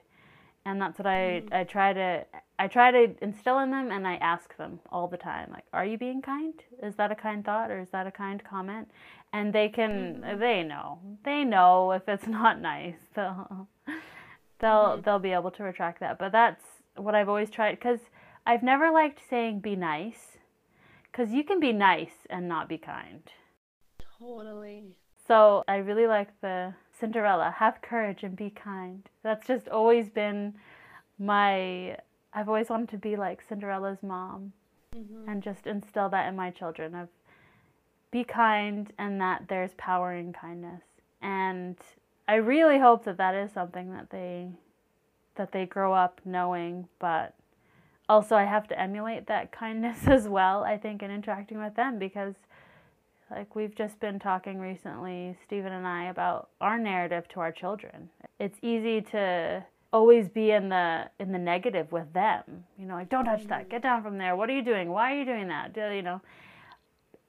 [0.66, 1.54] And that's what I, mm-hmm.
[1.54, 2.26] I try to
[2.58, 5.86] I try to instill in them and I ask them all the time, like, are
[5.86, 6.54] you being kind?
[6.84, 8.90] Is that a kind thought or is that a kind comment?
[9.32, 10.40] And they can, mm-hmm.
[10.40, 13.68] they know, they know if it's not nice, they'll,
[14.60, 15.02] they'll, mm-hmm.
[15.02, 16.18] they'll be able to retract that.
[16.20, 16.64] But that's
[16.96, 18.00] what I've always tried because
[18.46, 20.38] I've never liked saying be nice
[21.12, 23.24] because you can be nice and not be kind.
[24.20, 24.96] Totally.
[25.28, 29.08] So I really like the Cinderella, have courage and be kind.
[29.24, 30.56] That's just always been
[31.18, 31.98] my
[32.34, 34.54] I've always wanted to be like Cinderella's mom
[34.96, 35.30] mm-hmm.
[35.30, 37.10] and just instill that in my children of
[38.12, 40.82] be kind and that there's power in kindness.
[41.22, 41.78] And
[42.28, 44.50] I really hope that that is something that they
[45.36, 47.34] that they grow up knowing, but
[48.10, 51.98] also I have to emulate that kindness as well, I think in interacting with them
[51.98, 52.36] because
[53.32, 58.10] like we've just been talking recently, Stephen and I, about our narrative to our children.
[58.40, 62.66] It's easy to always be in the in the negative with them.
[62.78, 63.62] You know, like don't touch that.
[63.62, 63.70] Mm-hmm.
[63.70, 64.36] Get down from there.
[64.36, 64.90] What are you doing?
[64.90, 65.74] Why are you doing that?
[65.74, 66.22] Do, You know.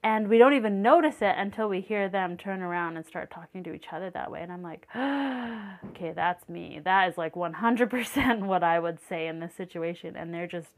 [0.03, 3.63] And we don't even notice it until we hear them turn around and start talking
[3.65, 4.41] to each other that way.
[4.41, 4.87] And I'm like,
[5.91, 6.81] okay, that's me.
[6.83, 10.17] That is like 100% what I would say in this situation.
[10.17, 10.71] And they're just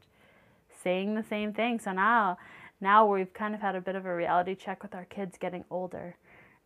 [0.83, 1.79] saying the same thing.
[1.79, 2.37] So now,
[2.81, 5.63] now we've kind of had a bit of a reality check with our kids getting
[5.69, 6.17] older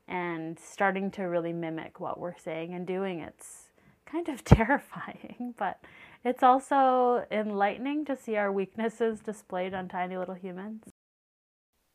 [0.07, 3.19] and starting to really mimic what we're saying and doing.
[3.19, 3.69] It's
[4.05, 5.79] kind of terrifying, but
[6.23, 10.85] it's also enlightening to see our weaknesses displayed on tiny little humans.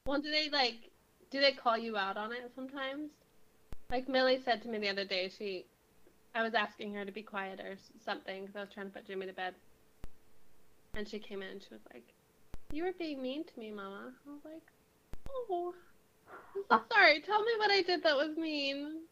[0.06, 0.90] Well, do they like?
[1.30, 3.10] Do they call you out on it sometimes?
[3.90, 5.66] Like Millie said to me the other day, she,
[6.34, 9.06] I was asking her to be quiet or something because I was trying to put
[9.06, 9.54] Jimmy to bed,
[10.94, 12.04] and she came in and she was like,
[12.72, 14.62] "You were being mean to me, Mama." I was like,
[15.30, 15.74] "Oh,
[16.56, 17.20] I'm so sorry.
[17.20, 19.02] Tell me what I did that was mean."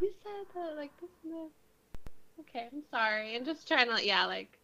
[0.00, 1.52] You said that like this and this.
[2.40, 3.36] Okay, I'm sorry.
[3.36, 4.58] And just trying to yeah, like,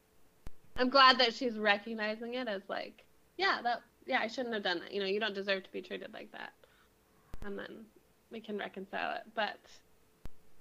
[0.77, 3.05] I'm glad that she's recognizing it as like,
[3.37, 4.93] yeah, that yeah, I shouldn't have done that.
[4.93, 6.53] You know, you don't deserve to be treated like that.
[7.45, 7.85] And then
[8.31, 9.23] we can reconcile it.
[9.35, 9.59] But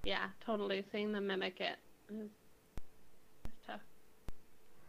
[0.03, 1.77] yeah, totally seeing them mimic it
[2.09, 2.29] is, is
[3.65, 3.81] tough.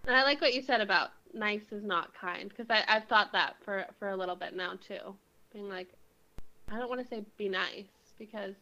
[0.07, 3.33] And I like what you said about nice is not kind because I I've thought
[3.33, 5.15] that for for a little bit now too,
[5.53, 5.89] being like,
[6.71, 7.85] I don't want to say be nice
[8.19, 8.55] because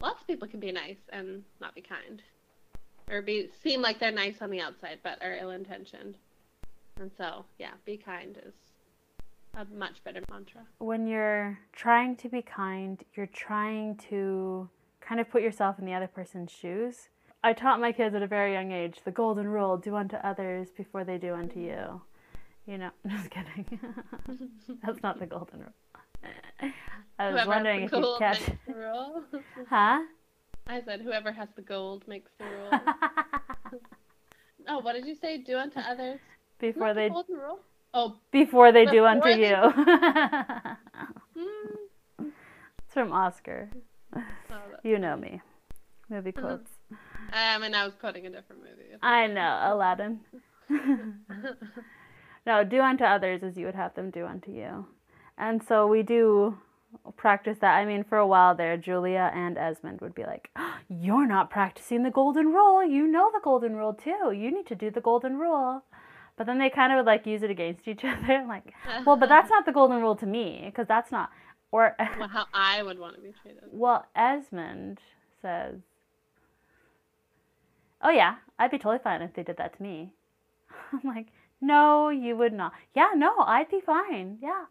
[0.00, 2.22] lots of people can be nice and not be kind,
[3.10, 6.16] or be seem like they're nice on the outside but are ill intentioned.
[7.00, 8.54] And so, yeah, be kind is
[9.56, 10.62] a much better mantra.
[10.78, 14.68] When you're trying to be kind, you're trying to
[15.00, 17.08] kind of put yourself in the other person's shoes.
[17.42, 20.68] I taught my kids at a very young age the golden rule do unto others
[20.70, 21.68] before they do unto mm-hmm.
[21.68, 22.00] you.
[22.66, 23.78] You know, just kidding.
[24.84, 25.74] That's not the golden rule.
[27.18, 28.40] I was Whoever wondering if you catch.
[28.66, 29.24] rule.
[29.68, 30.00] Huh?
[30.66, 32.80] I said, whoever has the gold makes the rule.
[34.68, 35.36] oh, what did you say?
[35.36, 36.20] Do unto others.
[36.72, 37.58] Before Not the they golden rule.
[37.92, 39.56] Oh, before they do unto they- you.
[41.38, 42.28] hmm.
[42.78, 43.68] it's from Oscar.
[44.16, 44.22] Oh,
[44.82, 45.40] You know me.
[46.08, 46.70] Movie quotes.
[47.32, 48.90] Um, and I was quoting a different movie.
[49.02, 50.20] I know, Aladdin.
[52.46, 54.86] no, do unto others as you would have them do unto you.
[55.38, 56.58] And so we do
[57.16, 57.74] practice that.
[57.76, 60.50] I mean, for a while there, Julia and Esmond would be like,
[60.88, 62.84] You're not practicing the golden rule.
[62.84, 64.32] You know the golden rule too.
[64.32, 65.82] You need to do the golden rule.
[66.36, 68.44] But then they kind of would like use it against each other.
[68.48, 68.72] like,
[69.06, 71.30] well, but that's not the golden rule to me because that's not.
[71.72, 73.62] Or, well, how I would want to be treated.
[73.70, 74.98] well, Esmond
[75.42, 75.76] says,
[78.02, 80.12] Oh, yeah, I'd be totally fine if they did that to me.
[80.92, 81.28] I'm like,
[81.60, 82.72] No, you would not.
[82.94, 84.38] Yeah, no, I'd be fine.
[84.42, 84.64] Yeah.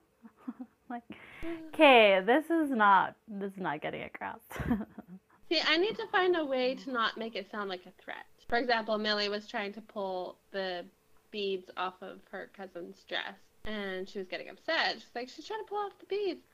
[0.89, 1.03] like,
[1.74, 4.39] okay, this is not, this is not getting across.
[5.49, 8.26] See, I need to find a way to not make it sound like a threat.
[8.47, 10.86] For example, Millie was trying to pull the
[11.34, 14.93] beads off of her cousin's dress, and she was getting upset.
[14.93, 16.45] She's like, she's trying to pull off the beads.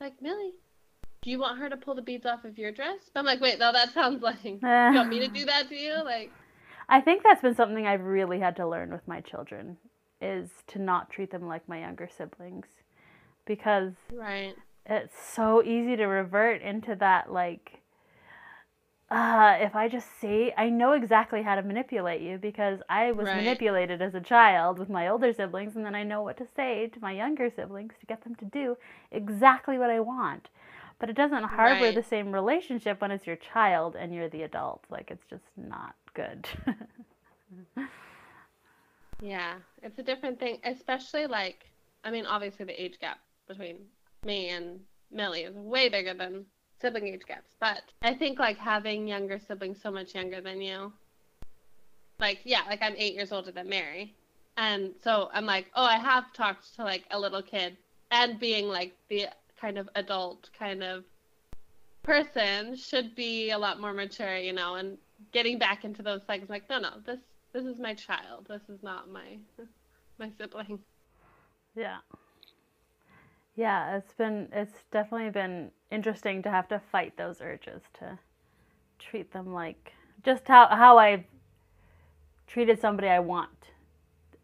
[0.00, 0.52] Like, Millie,
[1.22, 3.10] do you want her to pull the beads off of your dress?
[3.12, 5.74] But I'm like, wait, no, that sounds like, you want me to do that to
[5.74, 6.04] you?
[6.04, 6.30] Like,
[6.88, 9.78] I think that's been something I've really had to learn with my children
[10.20, 12.66] is to not treat them like my younger siblings
[13.44, 14.54] because right.
[14.86, 17.80] it's so easy to revert into that like
[19.10, 23.26] uh, if I just say I know exactly how to manipulate you because I was
[23.26, 23.36] Right.
[23.36, 26.88] manipulated as a child with my older siblings and then I know what to say
[26.88, 28.76] to my younger siblings to get them to do
[29.12, 30.48] exactly what I want.
[30.98, 31.94] But it doesn't harbor Right.
[31.94, 34.84] the same relationship when it's your child and you're the adult.
[34.90, 36.48] Like it's just not good.
[39.20, 41.70] Yeah, it's a different thing, especially like,
[42.04, 43.86] I mean, obviously the age gap between
[44.24, 44.80] me and
[45.10, 46.46] Millie is way bigger than
[46.80, 50.92] sibling age gaps, but I think like having younger siblings so much younger than you,
[52.18, 54.14] like, yeah, like I'm eight years older than Mary.
[54.56, 57.76] And so I'm like, oh, I have talked to like a little kid
[58.10, 59.26] and being like the
[59.60, 61.04] kind of adult kind of
[62.02, 64.96] person should be a lot more mature, you know, and
[65.32, 67.18] getting back into those cycles like, no, no, this
[67.52, 68.46] this is my child.
[68.48, 69.38] This is not my
[70.18, 70.78] my sibling.
[71.74, 71.98] Yeah.
[73.56, 78.18] Yeah, it's been it's definitely been interesting to have to fight those urges to
[78.98, 79.92] treat them like
[80.24, 81.24] just how how I
[82.46, 83.70] treated somebody I want.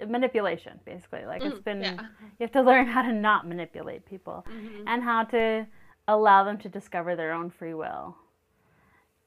[0.06, 1.24] Manipulation, basically.
[1.26, 2.00] Like it's Mm, been yeah.
[2.00, 4.84] you have to learn how to not manipulate people Mhm.
[4.86, 5.66] and how to
[6.08, 8.16] allow them to discover their own free will.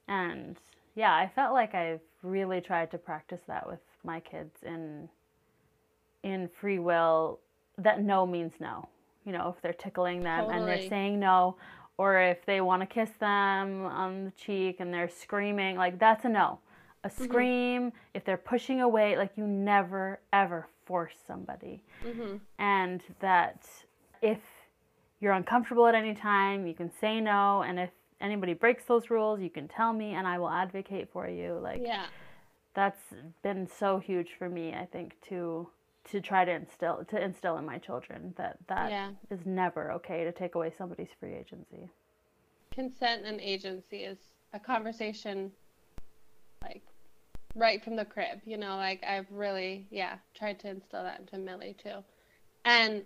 [0.08, 0.58] And
[0.96, 5.10] yeah, I felt like I've really tried to practice that with my kids in
[6.24, 7.40] in free will
[7.78, 8.90] that no means no.
[9.26, 11.57] You know, if they're tickling them and they're saying no
[11.97, 16.26] or if they want to kiss them on the cheek and they're screaming, like that's
[16.26, 16.59] a no.
[17.03, 22.39] A scream, if they're pushing away, like you never ever force somebody Mhm.
[22.59, 23.67] and that
[24.21, 24.39] if
[25.19, 29.39] you're uncomfortable at any time, you can say no, and if anybody breaks those rules,
[29.39, 31.53] you can tell me, and I will advocate for you.
[31.59, 32.05] Like Yeah.
[32.73, 34.73] that's been so huge for me.
[34.73, 35.69] I think to
[36.12, 39.12] to try to instill to instill in my children that that Yeah.
[39.30, 41.89] is never okay to take away somebody's free agency.
[42.72, 44.18] consent and agency is
[44.53, 45.51] a conversation
[46.62, 46.84] like
[47.56, 51.38] right from the crib you know like i've really yeah tried to instill that into
[51.38, 52.03] millie too
[52.66, 53.03] and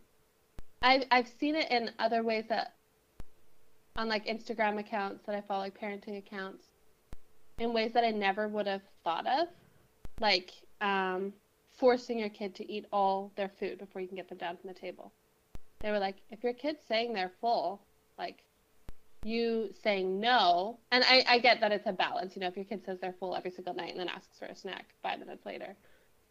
[0.82, 2.74] i've, I've seen it in other ways that
[3.96, 6.66] on like instagram accounts that i follow like parenting accounts
[7.60, 9.48] in ways that i never would have thought of
[10.20, 11.34] like um,
[11.80, 14.68] forcing your kid to eat all their food before you can get them down from
[14.68, 15.12] the table
[15.80, 17.82] they were like if your kid's saying they're full
[18.18, 18.44] like
[19.24, 22.36] you saying no, and I, I get that it's a balance.
[22.36, 24.46] You know, if your kid says they're full every single night and then asks for
[24.46, 25.76] a snack five minutes later,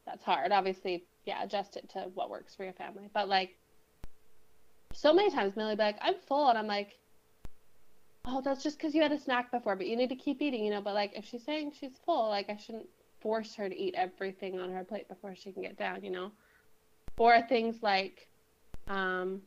[0.06, 0.52] that's hard.
[0.52, 3.10] Obviously, yeah, adjust it to what works for your family.
[3.12, 3.56] But like,
[4.94, 6.96] so many times Millie be like, I'm full, and I'm like,
[8.24, 10.64] oh, that's just because you had a snack before, but you need to keep eating,
[10.64, 10.80] you know.
[10.80, 12.86] But like, if she's saying she's full, like I shouldn't
[13.20, 16.30] force her to eat everything on her plate before she can get down, you know.
[17.16, 18.28] Or things like,
[18.86, 19.42] um,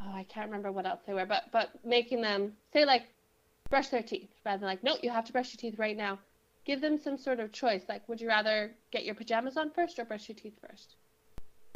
[0.00, 3.04] oh, I can't remember what else they were, but but making them say like
[3.70, 6.18] brush their teeth rather than like no, you have to brush your teeth right now.
[6.66, 7.82] Give them some sort of choice.
[7.88, 10.96] Like, would you rather get your pajamas on first or brush your teeth first?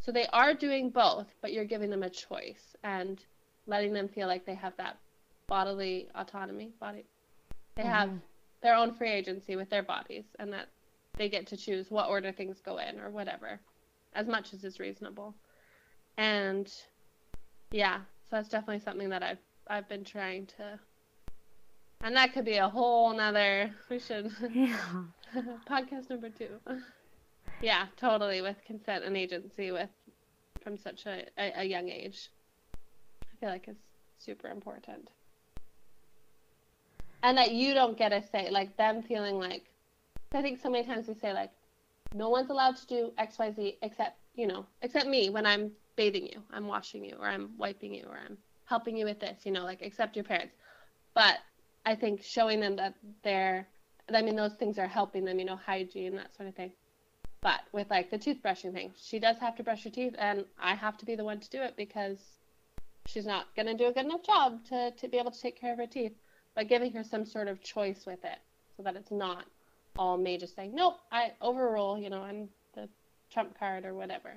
[0.02, 3.24] So they are doing both, but you're giving them a choice and
[3.66, 4.98] letting them feel like they have that
[5.46, 6.72] bodily autonomy.
[6.78, 7.06] Body,
[7.76, 8.10] they have
[8.64, 10.68] their own free agency with their bodies, and that
[11.18, 13.60] they get to choose what order things go in or whatever,
[14.14, 15.34] as much as is reasonable.
[16.16, 16.72] And
[17.70, 19.38] yeah, so that's definitely something that I've
[19.68, 20.78] I've been trying to
[22.02, 24.76] and that could be a whole nother we should Yeah.
[25.68, 26.58] podcast number two.
[27.60, 29.90] Yeah, totally with consent and agency with
[30.62, 32.30] from such a, a, a young age.
[33.22, 33.84] I feel like it's
[34.18, 35.10] super important.
[37.24, 39.64] And that you don't get a say, like them feeling like
[40.34, 41.50] I think so many times we say like
[42.14, 46.42] no one's allowed to do XYZ except, you know, except me when I'm bathing you,
[46.52, 49.64] I'm washing you, or I'm wiping you, or I'm helping you with this, you know,
[49.64, 50.54] like except your parents.
[51.14, 51.38] But
[51.86, 53.66] I think showing them that they're,
[54.12, 56.72] I mean, those things are helping them, you know, hygiene, that sort of thing.
[57.40, 60.74] But with like the toothbrushing thing, she does have to brush her teeth, and I
[60.74, 62.18] have to be the one to do it because
[63.06, 65.58] she's not going to do a good enough job to, to be able to take
[65.58, 66.12] care of her teeth.
[66.54, 68.38] But giving her some sort of choice with it
[68.76, 69.44] so that it's not
[69.98, 72.88] all me just saying, nope, I overrule, you know, I'm the
[73.32, 74.34] trump card or whatever.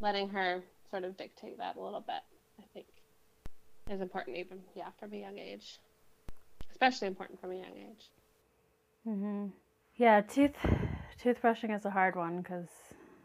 [0.00, 2.22] Letting her sort of dictate that a little bit,
[2.58, 2.86] I think,
[3.90, 5.78] is important even, yeah, from a young age.
[6.70, 8.10] Especially important from a young age.
[9.06, 9.46] Mm-hmm.
[9.96, 10.56] Yeah, tooth
[11.22, 12.68] toothbrushing is a hard one because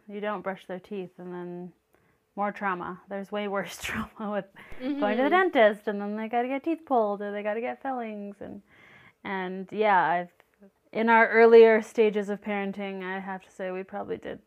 [0.07, 1.73] you don't brush their teeth, and then
[2.39, 3.01] more trauma.
[3.09, 4.45] There's way worse trauma with
[4.99, 5.51] going to the Mhm.
[5.51, 8.37] dentist, and then they got to get teeth pulled, or they got to get fillings,
[8.39, 8.61] and
[9.23, 10.29] and yeah, I've
[10.93, 14.39] in our earlier stages of parenting, I have to say we probably did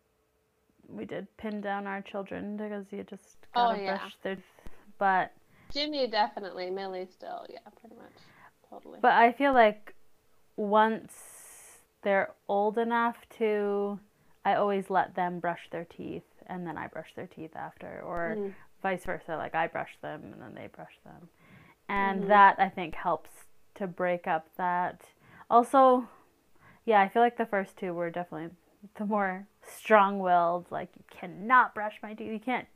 [0.88, 3.99] we did pin down our children because you just Oh, gotta yeah.
[3.99, 4.38] brush their
[4.99, 5.32] but
[5.70, 8.12] Jimmy definitely, Millie still, yeah, pretty much,
[8.70, 8.99] totally.
[9.03, 9.95] But I feel like
[10.57, 11.12] once
[12.03, 13.99] they're old enough to,
[14.45, 18.36] I always let them brush their teeth and then I brush their teeth after, or
[18.38, 18.55] Mhm.
[18.82, 19.36] vice versa.
[19.36, 21.28] Like I brush them and then they brush them.
[21.88, 22.28] And Mhm.
[22.28, 25.12] that I think helps to break up that.
[25.49, 26.09] Also,
[26.84, 28.51] yeah, I feel like the first two were definitely
[28.95, 32.32] the more strong willed, like, you cannot brush my teeth.
[32.32, 32.66] You can't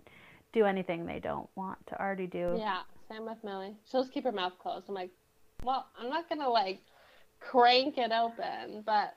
[0.53, 2.57] do anything they don't want to already do.
[2.57, 3.77] Yeah, same with Millie.
[3.85, 4.89] She'll just keep her mouth closed.
[4.89, 5.11] I'm like,
[5.65, 6.81] well, I'm not gonna like
[7.41, 9.17] crank it open, but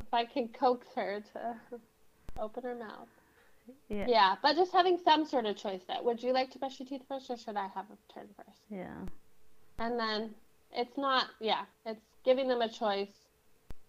[0.00, 1.56] if I can coax her to
[2.38, 3.08] open her mouth.
[3.88, 4.06] Yeah.
[4.08, 6.88] Yeah, but just having some sort of choice that would you like to brush your
[6.88, 8.62] teeth first or should I have a turn first?
[8.68, 9.06] Yeah.
[9.78, 10.34] And then
[10.72, 13.28] it's not, yeah, it's giving them a choice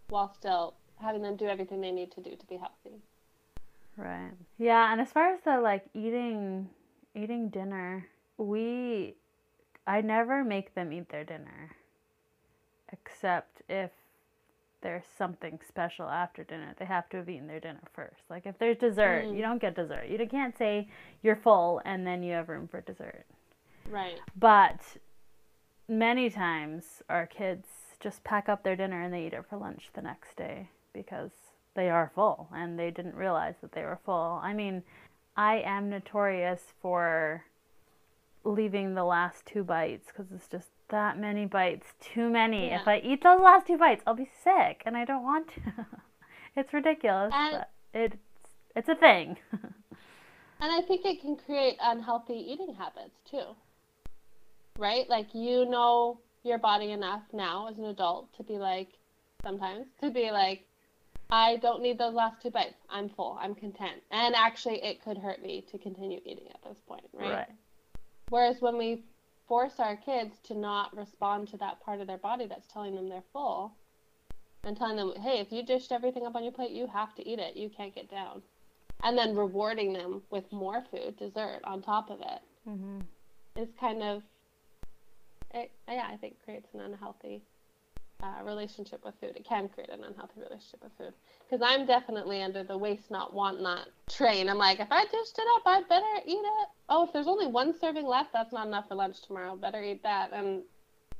[0.10, 3.02] while still having them do everything they need to do to be healthy.
[3.98, 4.32] Right.
[4.58, 6.70] Yeah, and as far as the like eating
[7.14, 9.16] eating dinner, we
[9.86, 11.76] I never make them eat their dinner
[12.92, 13.92] except if
[14.82, 16.74] there's something special after dinner.
[16.78, 18.22] They have to have eaten their dinner first.
[18.30, 19.36] Like if there's dessert, Mm.
[19.36, 20.08] you don't get dessert.
[20.08, 20.88] You can't say
[21.22, 23.26] you're full and then you have room for dessert.
[23.90, 24.20] Right.
[24.36, 24.98] But
[25.88, 27.68] many times our kids
[28.00, 31.32] just pack up their dinner and they eat it for lunch the next day because
[31.76, 34.40] they are full and they didn't realize that they were full.
[34.44, 34.84] I mean,
[35.38, 37.46] I am notorious for
[38.44, 42.72] leaving the last two bites because it's just that many bites, too many.
[42.72, 45.86] If I eat those last two bites, I'll be sick and I don't want to.
[46.56, 48.18] it's ridiculous, And- it's
[48.76, 49.38] it's a thing.
[50.62, 53.56] And I think it can create unhealthy eating habits too.
[54.78, 55.10] Right?
[55.10, 58.90] Like you know your body enough now as an adult to be like
[59.44, 60.68] sometimes to be like
[61.32, 62.76] I don't need those last two bites.
[62.90, 63.40] I'm full.
[63.42, 64.04] I'm content.
[64.12, 67.32] And actually, it could hurt me to continue eating at this point, right?
[67.32, 67.48] Right.
[68.30, 69.04] Whereas when we
[69.52, 73.10] force our kids to not respond to that part of their body that's telling them
[73.10, 73.76] they're full
[74.64, 77.28] and telling them, hey, if you dished everything up on your plate, you have to
[77.28, 77.58] eat it.
[77.58, 78.42] You can't get down.
[79.04, 83.02] And then rewarding them with more food, dessert on top of it, hmm
[83.58, 84.24] is kind of,
[85.54, 87.44] it, yeah, I think creates an unhealthy
[88.22, 89.34] uh, relationship with food.
[89.36, 91.14] It can create an unhealthy relationship with food.
[91.50, 94.50] Because I'm definitely under the waste not, want not train.
[94.50, 96.68] I'm like, if I dished it up, I better eat it.
[96.90, 99.56] Oh, if there's only one serving left, that's not enough for lunch tomorrow.
[99.56, 100.32] Better eat that.
[100.34, 100.62] And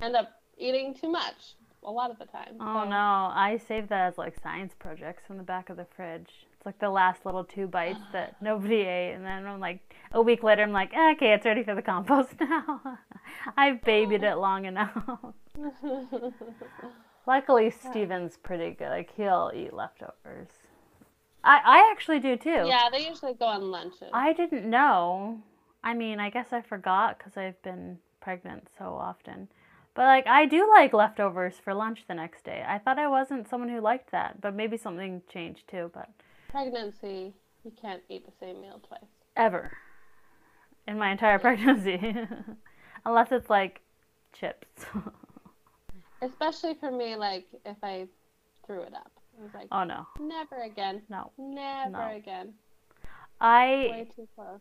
[0.02, 2.56] end up eating too much a lot of the time.
[2.60, 2.96] Oh So- no,
[3.34, 6.48] I save that as like science projects from the back of the fridge.
[6.62, 9.80] It's like the last little two bites that nobody ate, and then I'm like
[10.12, 13.00] a week later, I'm like, "Eh, okay, it's ready for the compost now.
[13.58, 14.96] I've babied it long enough.
[17.26, 18.90] Luckily, Steven's pretty good.
[18.90, 20.50] Like he'll eat leftovers.
[21.44, 22.66] I I actually do too.
[22.68, 24.10] yeah, they usually go on lunches.
[24.14, 25.42] I didn't know.
[25.84, 29.48] I mean, I guess I forgot because I've been pregnant so often.
[29.96, 32.64] But like, I do like leftovers for lunch the next day.
[32.68, 35.90] I thought I wasn't someone who liked that, but maybe something changed too.
[35.92, 36.08] But
[36.52, 37.34] Pregnancy,
[37.64, 39.02] you can't eat the same meal twice.
[39.38, 39.72] ever
[40.88, 42.00] in my entire pregnancy,
[43.06, 43.80] unless it's like
[44.34, 44.86] chips.
[46.22, 48.08] Especially for me, like if I
[48.66, 49.12] threw it up.
[49.40, 51.02] I was like, oh no, never again.
[51.10, 51.32] no.
[51.38, 52.16] Never No.
[52.16, 52.54] again.
[53.40, 54.60] I Way too close.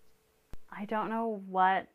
[0.72, 1.88] I don't know what.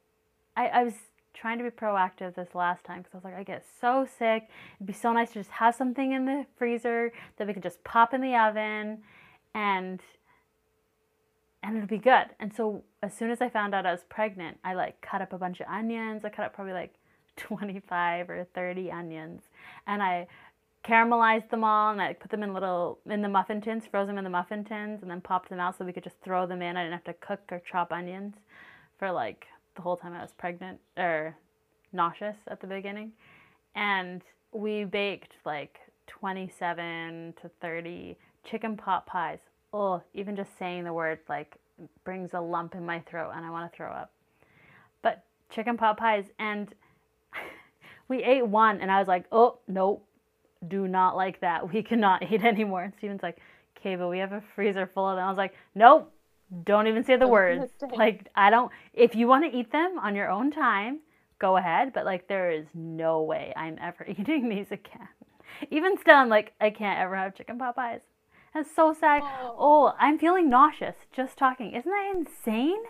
[0.58, 0.94] I, I was
[1.34, 4.50] trying to be proactive this last time because I was like, I get so sick.
[4.78, 7.84] It'd be so nice to just have something in the freezer that we could just
[7.84, 9.00] pop in the oven
[9.56, 10.02] and
[11.64, 12.28] and it'd be good.
[12.40, 15.34] And so as soon as I found out I was pregnant, I like cut up
[15.34, 16.24] a bunch of onions.
[16.24, 16.94] I cut up probably like
[17.38, 19.42] 25 or 30 onions
[19.88, 20.28] and I
[20.86, 24.20] caramelized them all and I put them in little in the muffin tins, froze them
[24.20, 26.62] in the muffin tins, and then popped them out so we could just throw them
[26.62, 26.78] in.
[26.78, 28.36] I didn't have to cook or chop onions
[29.00, 31.36] for like the whole time I was pregnant or
[31.92, 33.12] nauseous at the beginning.
[33.74, 39.40] And we baked like 27 to 30 chicken pot pies.
[39.76, 41.58] Oh, even just saying the word like
[42.04, 44.12] brings a lump in my throat and I want to throw up.
[45.02, 46.74] But chicken pot pies and
[48.08, 50.06] we ate one and I was like, "Oh, nope
[50.68, 51.72] do not like that.
[51.74, 52.84] We cannot eat anymore.
[52.84, 53.38] And Steven's like,
[53.78, 55.26] okay, but we have a freezer full of them.
[55.26, 56.12] I was like, nope,
[56.64, 57.72] don't even say the words.
[57.96, 61.00] Like, I don't, if you want to eat them on your own time,
[61.40, 61.94] go ahead.
[61.94, 65.08] But like, there is no way I'm ever eating these again.
[65.72, 68.02] Even still, I'm like, I can't ever have chicken pot pies.
[68.56, 69.22] That's so sad.
[69.24, 69.56] Oh.
[69.60, 71.74] Oh, I'm feeling nauseous just talking.
[71.74, 72.82] Isn't that insane?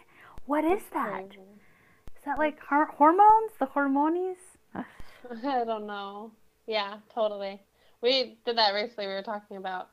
[0.46, 1.26] What is that?
[1.34, 3.52] Is that like hor- hormones?
[3.60, 4.38] The hormonies?
[4.76, 6.32] I don't know.
[6.68, 7.60] Yeah, totally.
[8.02, 9.08] We did that recently.
[9.08, 9.90] We were talking about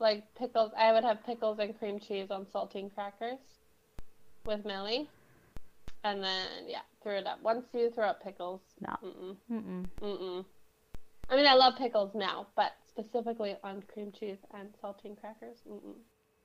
[0.00, 0.72] like pickles.
[0.76, 3.38] I would have pickles and cream cheese on saltine crackers
[4.44, 5.08] with Millie,
[6.02, 7.40] and then yeah, threw it up.
[7.42, 8.96] Once you throw up pickles, No.
[9.04, 9.86] mm-mm, Mm-mm.
[10.02, 10.44] mm-mm.
[11.30, 15.94] I mean, I love pickles now, but specifically on cream cheese and saltine crackers, mm-mm.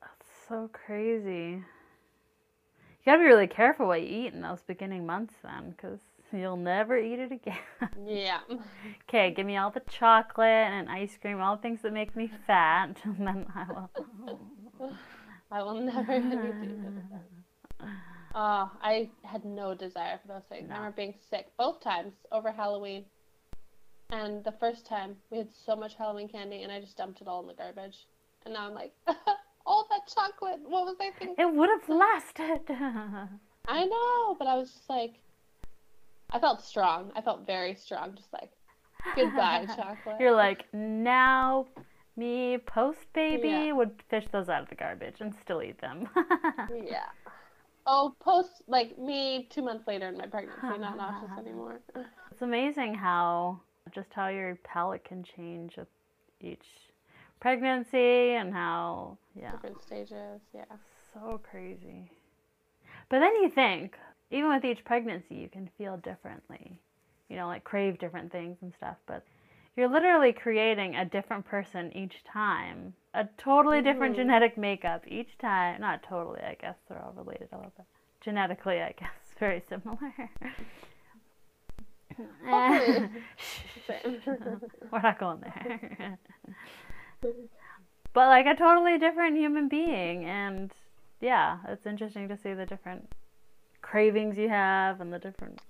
[0.01, 1.63] That's so crazy.
[1.63, 5.99] You gotta be really careful what you eat in those beginning months then, because
[6.33, 7.57] you'll never eat it again.
[8.05, 8.39] Yeah.
[9.09, 12.29] okay, give me all the chocolate and ice cream, all the things that make me
[12.47, 14.91] fat, and then I will.
[15.51, 16.81] I will never do
[17.79, 17.87] that.
[18.33, 20.69] Oh, I had no desire for those things.
[20.71, 23.03] I remember being sick both times over Halloween.
[24.11, 27.27] And the first time we had so much Halloween candy and I just dumped it
[27.27, 28.07] all in the garbage.
[28.45, 28.93] And now I'm like,
[29.65, 30.59] all that chocolate.
[30.67, 31.35] What was I thinking?
[31.37, 32.61] It would have lasted.
[33.67, 35.21] I know, but I was just like,
[36.31, 37.11] I felt strong.
[37.15, 38.15] I felt very strong.
[38.15, 38.51] Just like,
[39.15, 40.17] goodbye, chocolate.
[40.19, 41.67] You're like, now
[42.17, 43.71] me post baby Yeah.
[43.71, 46.09] would fish those out of the garbage and still eat them.
[46.69, 47.05] yeah.
[47.87, 51.79] Oh, post like me two months later in my pregnancy, not nauseous anymore.
[52.31, 53.61] It's amazing how
[53.93, 55.87] just how your palate can change with
[56.39, 56.65] each
[57.39, 60.65] pregnancy and how yeah, Different stages, yeah.
[61.13, 62.11] so crazy.
[63.09, 63.97] But then you think,
[64.29, 66.77] even with each pregnancy, you can feel differently.
[67.29, 69.25] You know, like crave different things and stuff, but
[69.77, 72.93] you're literally creating a different person each time.
[73.13, 74.17] A totally different Mhm.
[74.17, 75.79] genetic makeup each time.
[75.81, 77.85] Not totally, I guess they're all related a little bit.
[78.19, 80.13] Genetically, I guess, very similar.
[83.87, 84.21] Same.
[84.91, 86.19] We're not going there.
[88.13, 90.71] but like a totally different human being and
[91.21, 93.11] yeah, it's interesting to see the different
[93.81, 95.61] cravings you have and the different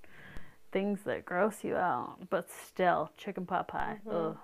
[0.72, 2.16] things that gross you out.
[2.30, 4.00] But still, chicken pot pie.
[4.06, 4.30] Mhm.
[4.30, 4.38] Ugh.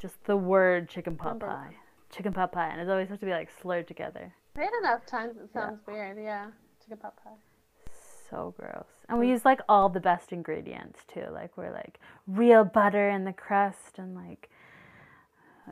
[0.00, 1.76] just the word chicken pot Number pie.
[2.10, 2.68] Chicken pot pie.
[2.68, 4.32] And it's always has to be like slurred together.
[4.56, 6.18] It enough times, it sounds weird.
[6.18, 6.50] Yeah,
[6.80, 7.38] chicken pot pie.
[8.28, 8.97] So gross.
[9.08, 11.24] And we use like all the best ingredients too.
[11.32, 14.50] Like we're like real butter in the crust and like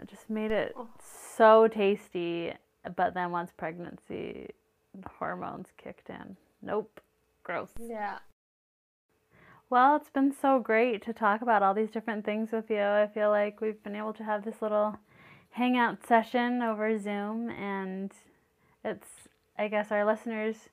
[0.00, 0.88] it just made it Oh.
[1.02, 2.52] so tasty.
[2.96, 4.50] But then once pregnancy
[5.18, 6.36] hormones kicked in.
[6.62, 7.00] Nope.
[7.42, 7.70] Gross.
[7.80, 8.18] Yeah.
[9.68, 12.80] Well, it's been so great to talk about all these different things with you.
[12.80, 14.96] I feel like we've been able to have this little
[15.50, 18.12] hangout session over Zoom, and
[18.84, 19.08] it's,
[19.58, 20.68] I guess, our listeners.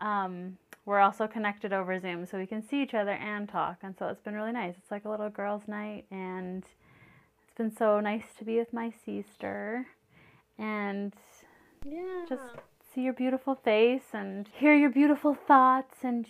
[0.00, 0.58] Um,
[0.88, 4.06] we're also connected over Zoom, so we can see each other and talk, and so
[4.08, 4.74] it's been really nice.
[4.78, 8.90] It's like a little girls' night, and it's been so nice to be with my
[9.04, 9.86] sister,
[10.58, 11.12] and
[11.84, 12.24] Yeah.
[12.26, 12.42] just
[12.94, 16.26] see your beautiful face and hear your beautiful thoughts and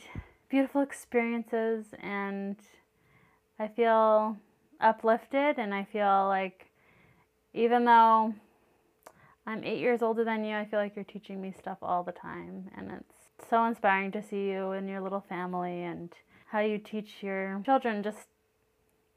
[0.48, 2.56] beautiful experiences and
[3.58, 4.36] I feel
[4.80, 6.66] uplifted and I feel like
[7.54, 8.34] even though
[9.46, 12.12] I'm 8 years older than you, I feel like you're teaching me stuff all the
[12.12, 13.17] time and it's
[13.48, 16.12] so inspiring to see you and your little family and
[16.46, 18.28] how you teach your children just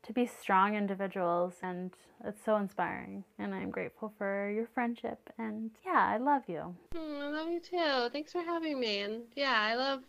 [0.03, 1.91] to be strong individuals and
[2.25, 6.75] it's so inspiring and I'm grateful for your friendship and yeah, I love you.
[6.95, 8.09] Mm, I love you too.
[8.11, 8.99] Thanks for having me.
[8.99, 10.01] And yeah, I love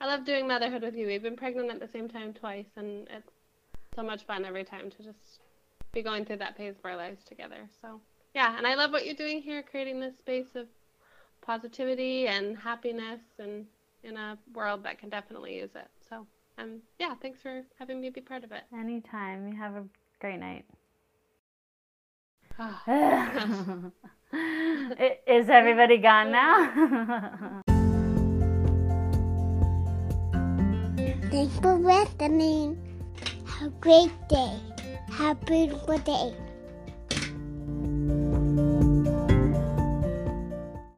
[0.00, 1.06] I love doing motherhood with you.
[1.06, 3.32] We've been pregnant at the same time twice and it's
[3.94, 5.40] so much fun every time to just
[5.92, 7.68] be going through that phase of our lives together.
[7.82, 8.00] So
[8.34, 10.66] yeah, and I love what you're doing here, creating this space of
[11.42, 13.66] positivity and happiness and
[14.02, 15.88] in a world that can definitely use it.
[16.08, 16.26] So
[16.58, 18.62] um yeah, thanks for having me be part of it.
[18.74, 19.48] Anytime.
[19.48, 19.84] You have a
[20.20, 20.64] great night.
[24.32, 27.60] I- Is everybody gone now?
[31.30, 32.76] Thanks for listening.
[33.46, 34.58] Have a great day.
[35.12, 36.34] Have a beautiful day.